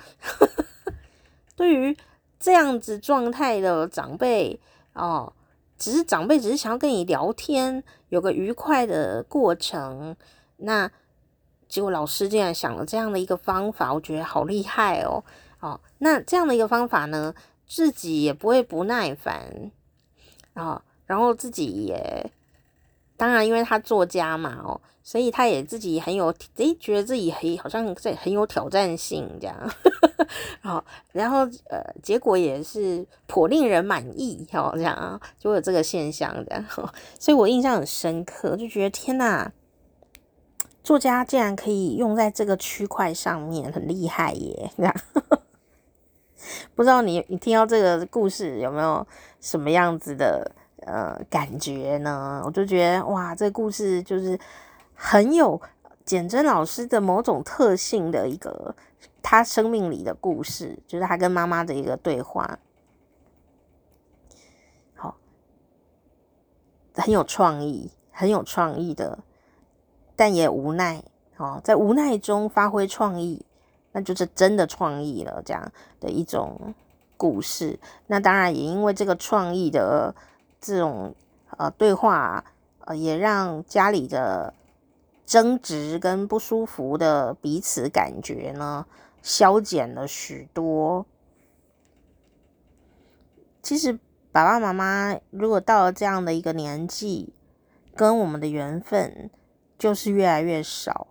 [1.56, 1.96] 对于
[2.40, 4.60] 这样子状态的长辈，
[4.94, 5.32] 哦，
[5.78, 10.16] 只是长辈只是想要跟你聊天，有个愉快的过程，
[10.58, 10.92] 那。
[11.70, 15.24] 结果老师竟然想了这样的一个方法，我觉得好厉害哦！
[15.62, 17.34] 哦，那这样的一个方法呢，
[17.66, 19.72] 自己也不会不耐烦。
[20.54, 22.30] 啊，然后自己也，
[23.16, 29.56] 当然因为他作家嘛，哦，所以他也自己很有，诶，觉得自己很好像在很有挑战性这样，
[30.62, 31.40] 好， 然后
[31.70, 36.66] 呃，结果也是颇令人满意哦，这样啊就有这个现象这样，
[37.20, 39.50] 所以我印象很深刻，就觉得天哪，
[40.90, 44.96] 作家竟然可以用在这个区块上面，很厉害耶，这样。
[46.74, 49.06] 不知道你你听到这个故事有没有
[49.40, 50.52] 什么样子的
[50.88, 52.42] 呃感觉呢？
[52.44, 54.40] 我就觉得哇，这个故事就是
[54.96, 55.62] 很有
[56.04, 58.76] 简真老师的某种特性的一个
[59.22, 62.58] 他生命里的故事，就是他跟妈妈的一个对话，
[64.96, 65.18] 好，
[66.96, 69.20] 很有创意，很有创意的，
[70.20, 71.02] 但也无奈
[71.38, 73.46] 哦，在无奈中发挥创意。
[73.94, 76.76] 那就是真的创意了，这样的一种
[77.16, 77.80] 故事。
[78.08, 80.14] 那当然也因为这个创意的
[80.60, 81.16] 这种
[81.58, 82.44] 呃对话，
[82.82, 84.54] 呃，也让家里的
[85.26, 88.86] 争执跟不舒服的彼此感觉呢
[89.22, 91.06] 消减了许多。
[93.64, 93.98] 其实
[94.32, 97.34] 爸爸妈妈如果到了这样的一个年纪，
[97.96, 99.32] 跟我们的缘分
[99.80, 101.08] 就是越来越少。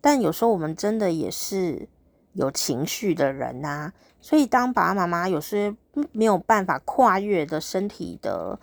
[0.00, 1.88] 但有时候我们真的也是。
[2.32, 5.74] 有情绪的人呐，所以当爸爸妈妈有些
[6.12, 8.56] 没有办法跨越的身体的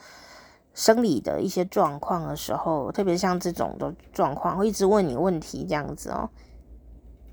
[0.73, 6.29] 生理的一些状况的时候，特别像这种的状况，会一直问你问题这样子哦，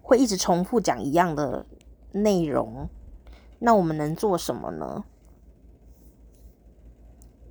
[0.02, 1.64] 会一直重复讲一样的
[2.10, 2.88] 内容，
[3.60, 5.04] 那我们能做什么呢？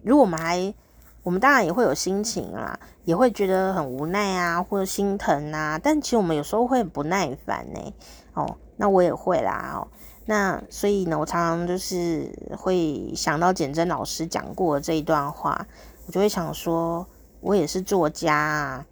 [0.04, 0.76] 如果我们还，
[1.24, 7.93] 我们当然也会有心情啦，也会觉得很无奈啊，或者心疼啊，但其实我们有时候会很不耐烦呢，
[8.34, 8.57] 哦。
[8.76, 9.88] 那我也会啦，哦，
[10.26, 15.67] 那所以呢，我常常就是会想到简媜老师讲过的这一段话，
[16.07, 17.05] 我就会想说，
[17.39, 18.86] 我也是作家啊，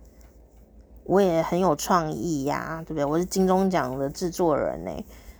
[1.04, 3.04] 我也很有创意呀，对不对？
[3.04, 4.92] 我是金钟奖的制作人呢，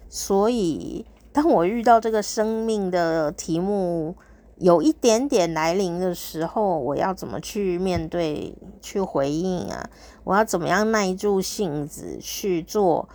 [0.10, 4.16] 所以当我遇到这个生命的题目
[4.62, 9.90] 有一点点来临的时候，我要怎么去面对、去回应啊？
[10.24, 13.10] 我要怎么样耐住性子去做？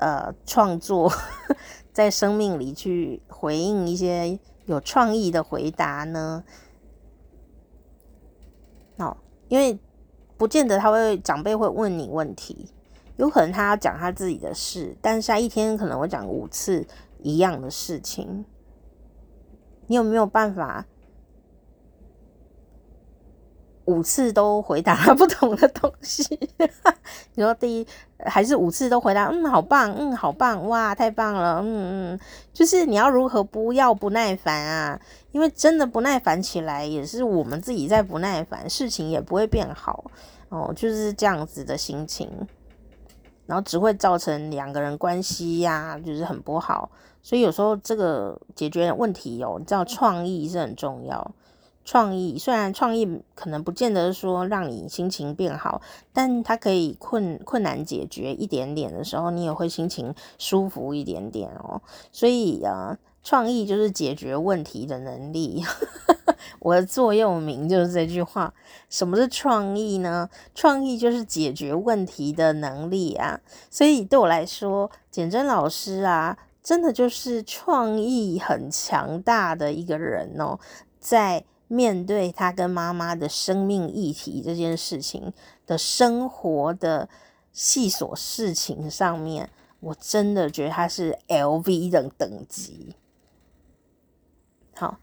[0.00, 1.12] 呃，创作
[1.92, 6.44] 在生命里去回应一些有创意的回答呢？
[8.98, 9.16] 哦，
[9.48, 9.76] 因为
[10.36, 12.72] 不见得他会长辈会问你问题，
[13.16, 16.86] 有可能他要讲他自己的事，但是他一天可能会讲五次
[17.20, 18.44] 一样的事情，
[19.88, 20.86] 你有没有办法？
[23.86, 26.38] 五次都回答 不同的东西，
[27.34, 27.86] 你说第一
[28.26, 32.20] 还是五次都回答，嗯，好棒，嗯，好棒，哇，太棒了，嗯嗯，
[32.52, 35.00] 就是你要如何不要不耐烦啊？
[35.32, 40.10] 因为真的不耐烦起来，也是我们自己在不耐烦，事情也不会变好
[40.50, 42.30] 哦，就是这样子的心情，
[43.46, 46.90] 然后只会造成两个人关系呀、就是很不好。
[47.22, 51.32] 所以有时候这个解决问题哦，你知道创意是很重要。
[51.84, 55.80] 创意虽然创意可能不见得说让你心情变好，
[56.12, 61.80] 但它可以困困难解决一点点的时候，你也会心情舒服一点点哦。
[62.12, 65.64] 所以啊，创意就是解决问题的能力。
[66.60, 68.52] 我的座右铭就是这句话。
[68.90, 70.28] 什么是创意呢？
[70.54, 73.40] 创意就是解决问题的能力啊。
[73.70, 80.58] 所以对我来说，简真老师啊，真的就是创意很强大的一个人哦，
[80.98, 81.44] 在。
[81.70, 85.34] 面对他跟妈妈的生命议题这件事情
[85.66, 87.10] 的生活的
[87.52, 89.50] 细琐事情上面，
[89.80, 92.96] 我真的觉得他是 LV 的等级。
[94.74, 94.98] 好，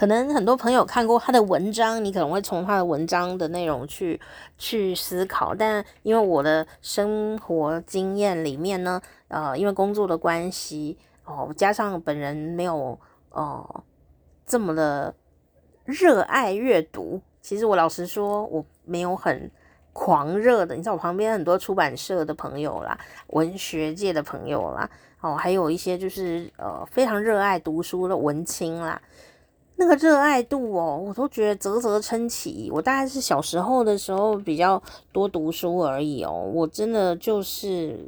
[0.00, 4.18] 可能很多朋友看过他的文章，你可能会从他的文章的内容去
[4.56, 8.98] 去思考，但因为我的生活经验里面呢，
[9.28, 10.96] 呃，因为工作的关系
[11.26, 12.98] 哦，加上本人没有
[13.32, 13.84] 哦、呃、
[14.46, 15.14] 这么的。
[15.84, 19.50] 热爱阅读，其实我老实说，我没有很
[19.92, 20.76] 狂热的。
[20.76, 22.96] 你知道，我旁边很多出版社的朋友啦，
[23.28, 24.88] 文学界的朋友啦，
[25.20, 29.02] 哦，还有一些就是呃非常热爱读书的文青啦。
[29.80, 32.70] 那个热爱度哦，我都觉得啧啧称奇。
[32.72, 37.98] 我大概是小时候的时候比较多读书而已哦，我真的就是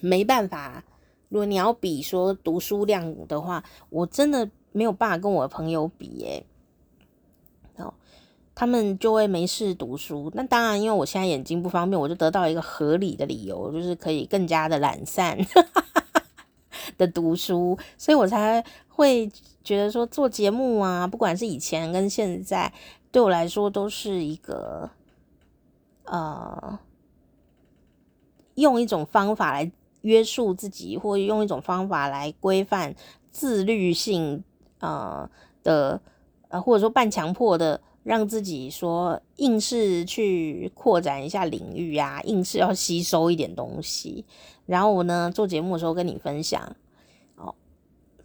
[0.00, 0.84] 没办法。
[1.30, 4.48] 如果你要比说读书量的话，我真的。
[4.72, 6.46] 没有办法跟我的朋友比耶，
[7.78, 7.92] 哦，
[8.54, 10.30] 他们就会没事读书。
[10.32, 15.36] 那当然，因为我现在眼睛不方便，我就得到一个合理的理由，就是可以更加的懒散。
[16.96, 19.30] 的读书，所以我才会
[19.62, 22.72] 觉得说做节目啊，不管是以前跟现在，
[23.10, 24.90] 对我来说都是一个
[26.04, 26.78] 呃，
[28.54, 29.70] 用一种方法来
[30.02, 32.94] 约束自己，或用一种方法来规范
[33.30, 34.42] 自律性
[34.80, 35.28] 呃
[35.62, 36.00] 的
[36.48, 37.80] 呃，或者说半强迫的。
[38.02, 44.24] 让自己说硬是去扩展一下领域啊，硬是要吸收一点东西，
[44.64, 46.76] 然后我呢做节目的时候跟你分享，
[47.36, 47.54] 哦，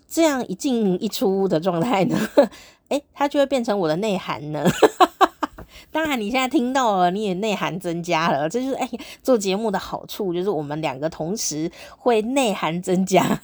[0.07, 2.17] 这样一进一出的状态呢，
[2.87, 4.65] 诶，它就会变成我的内涵呢。
[5.91, 8.89] 当然你现在听到了，你也内涵增加了，这就是诶
[9.21, 13.41] 做节目的好处，就是我们两个同时会内涵增加。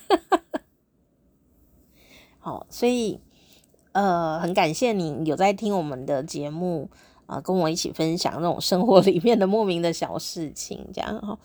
[2.40, 3.20] 好，所以。
[3.94, 6.89] 呃，很感谢你有在听我们的节目
[7.26, 11.38] 啊，跟我一起分享那种生活里面的莫名的小事情，这样哈。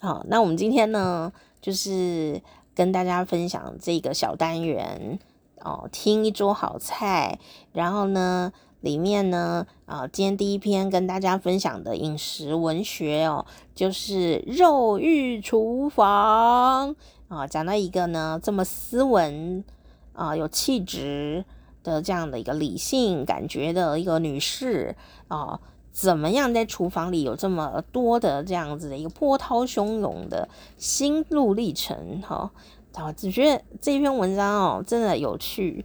[0.00, 2.40] 好，那我们今天呢，就是
[2.74, 5.18] 跟大家分享这个小单元
[5.60, 7.40] 哦，听一桌好菜。
[7.72, 16.94] 然后呢，里面呢，啊，今天第一篇跟大家分享的饮食文学哦，就是肉欲厨房
[17.26, 19.64] 啊，讲到一个呢这么斯文
[20.12, 21.44] 啊，有气质。
[21.82, 24.94] 的这样的一个理性感觉的一个女士
[25.28, 25.60] 啊，
[25.90, 32.22] 怎么样在厨房里有这么多的这样子的一个波涛汹涌的心路历程？
[32.22, 32.50] 哈，
[32.94, 35.84] 啊，只觉得这篇文章哦，真的有趣，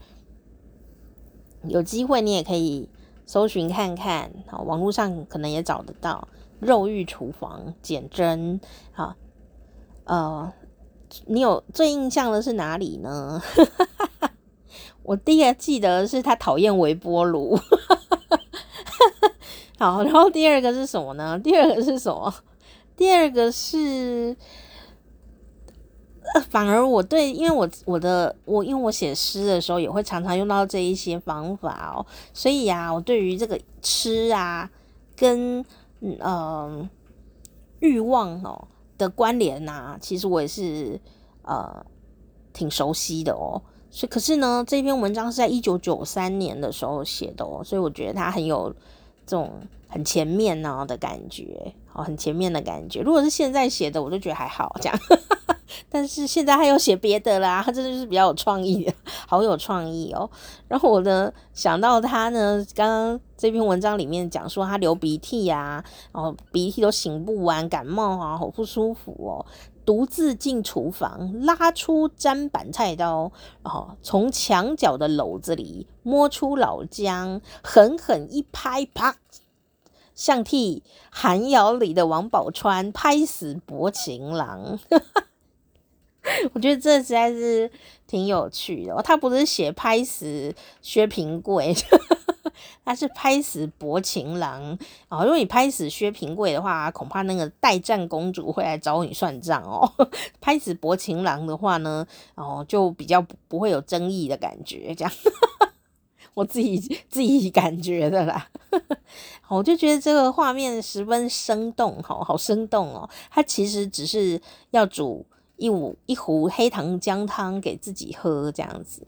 [1.63, 2.89] 有机会你也可以
[3.25, 6.27] 搜寻看看，好，网络上可能也找得到
[6.65, 9.15] 《肉欲厨房》简真，好，
[10.05, 10.53] 呃，
[11.25, 13.41] 你有最印象的是哪里呢？
[15.07, 17.57] 我第一个记得是他讨厌微波炉，
[19.79, 21.39] 好，然后第二个是什么呢？
[21.39, 22.33] 第二个是什么？
[22.97, 24.35] 第二个是，
[26.33, 34.69] 呃，反而我对，因为我我的我因为我写诗的时候也会常常用到这一些方法哦，所以呀，我对于这个吃啊
[35.15, 35.63] 跟
[36.01, 36.89] 嗯、
[37.79, 40.99] 欲望哦的关联呐、其实我也是
[41.43, 41.85] 呃
[42.51, 43.61] 挺熟悉的哦。
[43.89, 48.73] 所以，可是呢，这篇文章是在一九九三年的时候写的哦，所以我觉得它很有
[49.25, 49.51] 这种
[49.87, 53.01] 很前面呢的感觉，哦，很前面的感觉。
[53.01, 54.99] 如果是现在写的，我就觉得还好这样。
[55.89, 58.89] 但是现在还有写别的啦，他真的就是比较有创意，
[59.27, 60.29] 好有创意哦。
[60.67, 65.83] 然后我呢想到他呢，刚刚这篇文章里面讲说他流鼻涕呀，
[66.13, 69.45] 然后鼻涕都擤不完，感冒啊，好不舒服哦。
[69.87, 73.31] 独自进厨房，拉出砧板菜刀，
[73.63, 79.15] 然后从墙角的篓子里摸出老姜，狠狠一拍，啪，
[80.13, 84.77] 像替寒窑里的王宝钏拍死薄情郎。
[86.53, 87.69] 我觉得这实在是
[88.05, 89.01] 挺有趣的。
[89.03, 91.75] 他不是写拍死薛平贵。
[92.83, 94.75] 他是拍死薄情郎
[95.09, 95.21] 啊！
[95.21, 99.87] 如果你拍死薛平贵的话，恐怕那个代战公主会来找你算账哦。
[100.41, 105.13] 拍死薄情郎的话呢，哦，就比较不会有争议的感觉，这样。
[106.33, 108.47] 我自己自己感觉的啦。
[109.49, 113.07] 我就觉得这个画面十分生动，好好生动哦。
[113.29, 115.25] 他其实只是要煮
[115.57, 119.05] 一壶一壶黑糖姜汤给自己喝，这样子。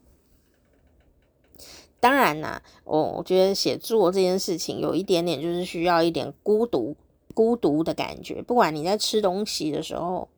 [1.98, 6.96] 当然啦，我我觉得写作这件事情有一点点就是需要一点孤独、
[7.34, 8.42] 孤独的感觉。
[8.42, 10.28] 不管你在吃东西的时候，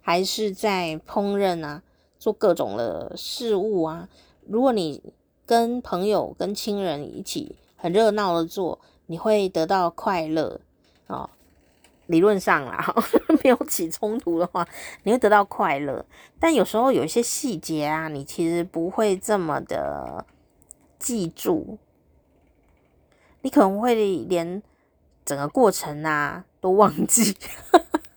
[0.00, 1.82] 还是在烹饪啊，
[2.18, 4.08] 做各种的事物啊，
[4.46, 5.02] 如果你
[5.44, 10.60] 跟朋友、跟亲人一起很热闹的做，你会得到快乐
[11.08, 11.30] 啊。
[12.10, 12.94] 理论上啦，
[13.42, 14.66] 没有起冲突的话，
[15.04, 16.04] 你会得到快乐。
[16.38, 20.26] 但有时候有一些细节啊，你其实不会这么的。
[21.02, 21.78] 记住，
[23.40, 24.62] 你可能会连
[25.24, 27.34] 整个过程啊都忘记，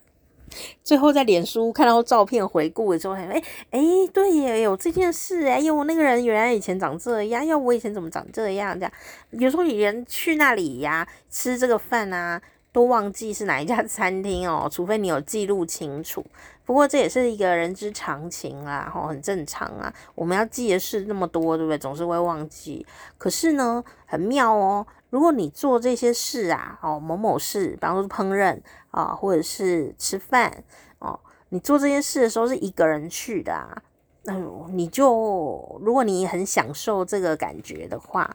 [0.84, 8.78] 最后在脸书看到照片回顾的时候，哎哎、欸，对耶，有这件事哎，呦，那个人原来以前长这样，要我以前怎么长这样？
[8.78, 8.92] 这样，
[9.30, 12.42] 有时候你连去那里呀、吃这个饭啊。
[12.74, 16.26] 都忘记是哪一家餐厅哦，除非你有记录清楚。
[16.64, 19.94] 不过这也是一个人之常情啦，吼，很正常啊。
[20.16, 21.78] 我们要记的事那么多，对不对？
[21.78, 22.84] 总是会忘记。
[23.16, 24.84] 可是呢，很妙哦。
[25.10, 28.60] 如果你做这些事啊，哦，某某事，比方说烹饪
[28.90, 30.64] 啊，或者是吃饭
[30.98, 31.20] 哦，
[31.50, 33.82] 你做这些事的时候是一个人去的啊，
[34.24, 38.34] 嗯，你就如果你很享受这个感觉的话。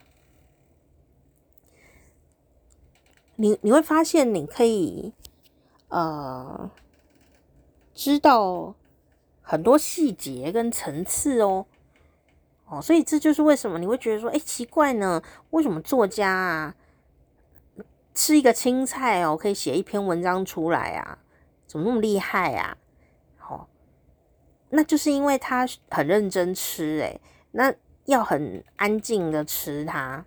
[3.42, 5.14] 你你会发现，你可以
[5.88, 6.70] 呃
[7.94, 8.76] 知道
[9.42, 11.66] 很多细节跟层次哦。
[12.66, 15.24] 哦，所以这就是为什么你会觉得说，哎，奇怪呢？
[15.52, 16.76] 为什么作家啊，
[18.14, 21.20] 吃一个青菜哦，可以写一篇文章出来啊？
[21.66, 22.78] 怎么那么厉害啊？
[23.48, 23.68] 哦，
[24.70, 27.22] 那就是因为他很认真吃，诶，
[27.52, 27.74] 那
[28.04, 30.26] 要很安静的吃它，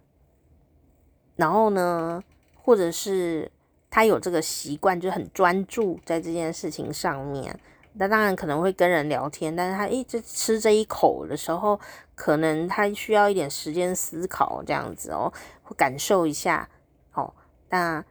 [1.36, 2.24] 然后呢，
[2.62, 3.50] 或者是
[3.90, 7.58] 他有这个习惯，就很专注在这件事情上面。
[7.94, 11.78] 那当然可能会跟人聊天，但是他一直吃这一口的时候，
[12.14, 15.30] 可能他需要一点时间思考，这样子哦，
[15.62, 16.66] 会感受一下
[17.12, 17.34] 哦，
[17.68, 18.02] 那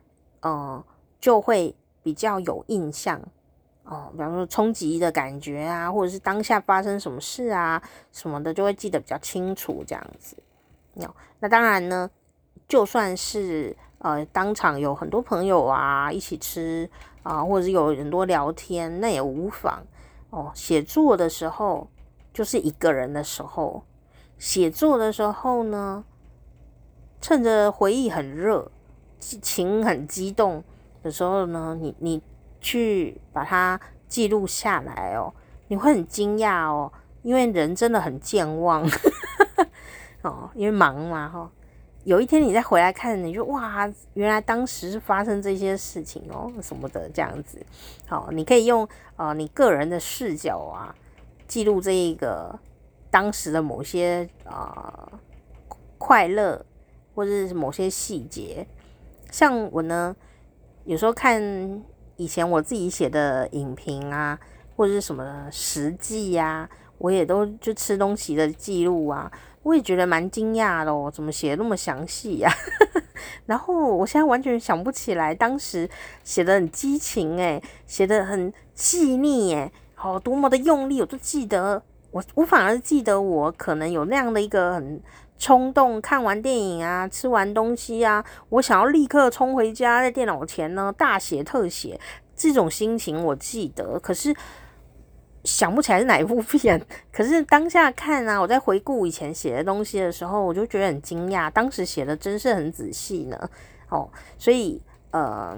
[0.41, 0.85] 呃
[1.19, 3.19] 就会比较有印象
[3.85, 7.81] 哦，比方说冲击的感觉啊，或者是当下发生什么事啊
[8.11, 10.37] 什么的，就会记得比较清楚，这样子。
[10.97, 12.07] 哦，那当然呢，
[12.67, 16.89] 就算是呃当场有很多朋友啊一起吃。
[17.23, 19.85] 啊，或者是有很多聊天，那也无妨
[20.31, 20.51] 哦。
[20.55, 21.87] 写作的时候
[22.33, 23.83] 就是一个人的时候，
[24.39, 26.03] 写作的时候呢，
[27.21, 28.71] 趁着回忆很热、
[29.19, 30.63] 情很激动
[31.03, 32.19] 的时候呢，你你
[32.59, 35.31] 去把它记录下来哦，
[35.67, 36.91] 你会很惊讶哦，
[37.21, 38.83] 因为人真的很健忘
[40.23, 41.51] 哦，因为忙嘛哈。
[42.03, 47.63] 有一天你再回来看，你就哇，原来当时是发生这些事情哦，什么的这样子。
[48.07, 48.87] 好，你可以用
[49.17, 50.95] 呃你个人的视角啊，
[51.47, 52.57] 记录这一个
[53.11, 55.11] 当时的某些啊、
[55.99, 56.65] 快乐，
[57.13, 58.65] 或者是某些细节。
[59.29, 60.15] 像我呢，
[60.85, 61.83] 有时候看
[62.15, 64.39] 以前我自己写的影评啊，
[64.75, 69.31] 或者是什么实际呀，我也都就吃东西的记录啊。
[69.63, 72.51] 我也觉得蛮惊讶的哦，怎么写那么详细呀？
[73.45, 75.87] 然后我现在完全想不起来，当时
[76.23, 81.83] 写的很激情诶，写的很细腻诶，好多么的用力，我都记得。
[82.11, 85.01] 我我反而记得我可能有那样的一个很
[85.37, 91.99] 冲动，看完电影啊，吃完东西啊，我想要立刻冲回家，在电脑前呢大写特写，
[92.35, 93.99] 这种心情我记得。
[93.99, 94.35] 可是。
[95.43, 96.79] 想不起来是哪一部片，
[97.11, 103.49] 可是当下看啊，我在回顾以前写的东西的时候，我就觉得很惊讶，当时写的真是很仔细呢。
[103.89, 104.79] 哦，所以
[105.09, 105.57] 呃，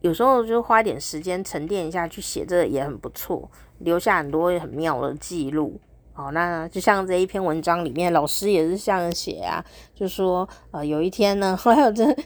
[0.00, 5.78] 有时候就花点时间沉淀一下去写，这也很不错，留下很多很妙的记录。
[6.14, 9.62] 哦，那就像这一篇文章里面，老师也是这样写啊，
[9.94, 12.16] 就说呃，有一天呢， 还有这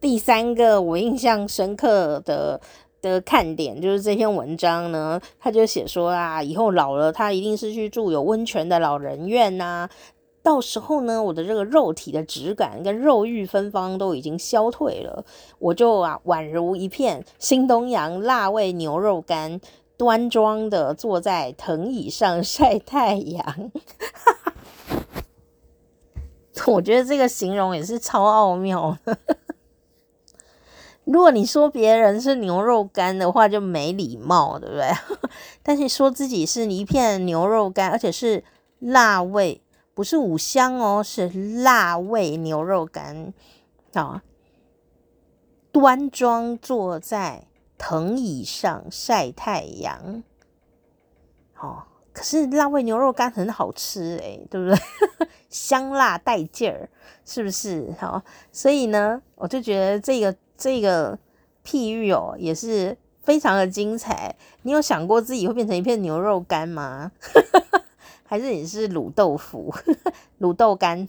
[0.00, 2.60] 第三个我印象深刻的。
[3.00, 9.88] 的看点就是这篇文章呢，他就写说啊，以后老了，他一定是去住有温泉的老人院呐、
[10.42, 15.24] 到时候呢，我的这个肉体的质感跟肉欲芬芳都已经消退了，
[15.58, 19.60] 我就啊宛如一片新东阳辣味牛肉干，
[19.96, 23.70] 端庄的坐在藤椅上晒太阳。
[26.66, 29.16] 我觉得这个形容也是超奥妙的。
[31.04, 34.88] 如果你说别人是牛肉干的话，就没礼貌，对不对？
[35.62, 38.44] 但是说自己是一片牛肉干，而且是
[38.78, 39.60] 辣味，
[39.94, 41.28] 不是五香哦，是
[41.62, 43.32] 辣味牛肉干
[43.94, 44.22] 啊。
[45.72, 47.46] 端庄坐在
[47.78, 50.22] 藤椅上晒太阳，
[51.58, 54.78] 哦，可是辣味牛肉干很好吃诶，对不对？
[55.48, 56.88] 香辣带劲儿，
[57.24, 57.92] 是不是？
[57.98, 58.22] 好，
[58.52, 60.36] 所以呢，我就觉得这个。
[60.60, 61.18] 这个
[61.64, 64.36] 譬喻哦，也是非常的精彩。
[64.62, 67.10] 你有想过自己会变成一片牛肉干吗？
[68.28, 69.74] 还是你是卤豆腐、
[70.38, 71.08] 卤豆干，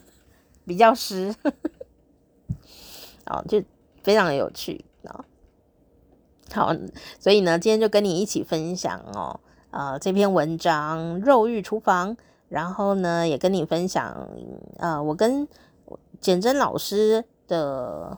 [0.64, 1.34] 比较湿？
[3.26, 3.62] 哦，就
[4.02, 5.22] 非常的有趣啊。
[6.50, 6.74] 好，
[7.20, 9.38] 所以呢，今天就跟你一起分享哦，
[9.70, 12.16] 呃，这篇文章《肉欲厨房》，
[12.48, 14.28] 然后呢，也跟你分享，
[14.78, 15.46] 呃，我跟
[16.20, 18.16] 简媜老师的。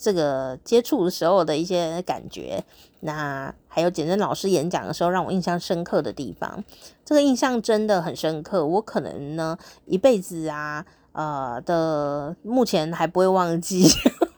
[0.00, 2.64] 这个接触的时候的一些感觉，
[3.00, 6.64] 那还有简真老师演讲的时候让我印象深刻的地方，
[7.04, 8.66] 这个印象真的很深刻。
[8.66, 13.86] 我可能呢一辈子啊，呃的目前还不会忘记，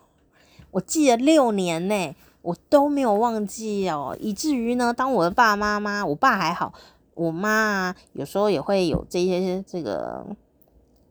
[0.72, 6.74] 我记了六年呢，我都没有忘记哦，以至于呢，当我的爸爸妈妈，我爸还好，
[7.14, 10.26] 我妈有时候也会有这些这个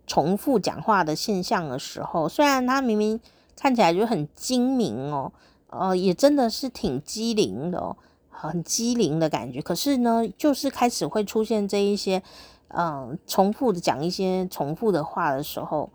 [0.06, 3.20] 重复讲话的现象的时候，虽然他明明。
[3.58, 5.32] 看起来就很精明哦，
[5.68, 7.96] 呃，也真的是挺机灵的哦，
[8.30, 9.62] 很机灵的感觉。
[9.62, 12.22] 可是呢，就是开始会出现这一些，
[12.70, 15.90] 嗯、重复的讲一些重复的话的时候，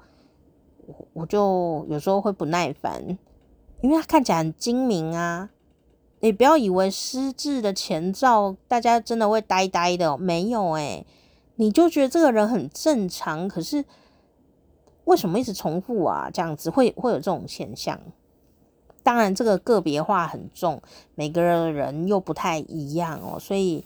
[0.87, 3.19] 我我就有时候会不耐烦，
[3.83, 5.51] 因为他看起来很精明啊，
[6.21, 11.07] 你不要以为失智的前兆，大家真的会呆呆的，没有诶、
[11.57, 13.85] 你就觉得这个人很正常，可是
[15.11, 16.31] 为什么一直重复啊？
[16.33, 17.99] 这样子会会有这种现象。
[19.03, 20.81] 当然，这个个别化很重，
[21.17, 23.85] 每个人人又不太一样哦，所以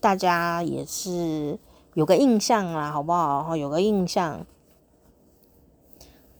[0.00, 1.56] 大家也是
[1.94, 3.56] 有个印象啦，好不好？
[3.56, 4.44] 有个印象。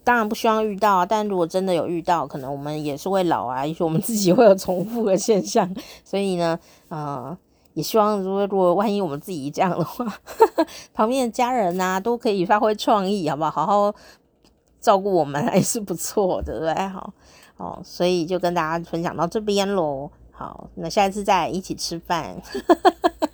[0.03, 6.59] 当然不希望遇到，但如果真的有遇到，可能我们也是会老啊，也许我们自己会有重复的现象，所以呢，
[6.89, 7.39] 呃，
[7.75, 10.05] 也希望如果如果万一我们自己这样的话，
[10.93, 13.51] 旁边的家人呐、啊、都可以发挥创意，好不好？
[13.51, 13.95] 好好
[14.81, 16.89] 照顾我们还是不错的，对不对？
[16.89, 17.13] 好，
[17.57, 20.11] 哦，所以就跟大家分享到这边喽。
[20.33, 22.41] 好，那下一次再一起吃饭，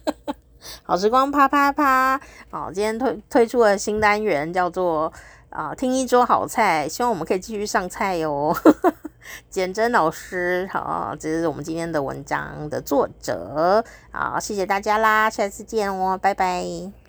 [0.82, 2.20] 好时光啪啪啪。
[2.50, 5.12] 好，今天推推出了新单元，叫做。
[5.54, 8.52] 啊，听一桌好菜，希望我们可以继续上菜哟。
[9.48, 13.84] 简真老师，好，这是我们今天的文章的作者。
[14.10, 17.03] 好，谢谢大家啦，下次见哦，拜拜。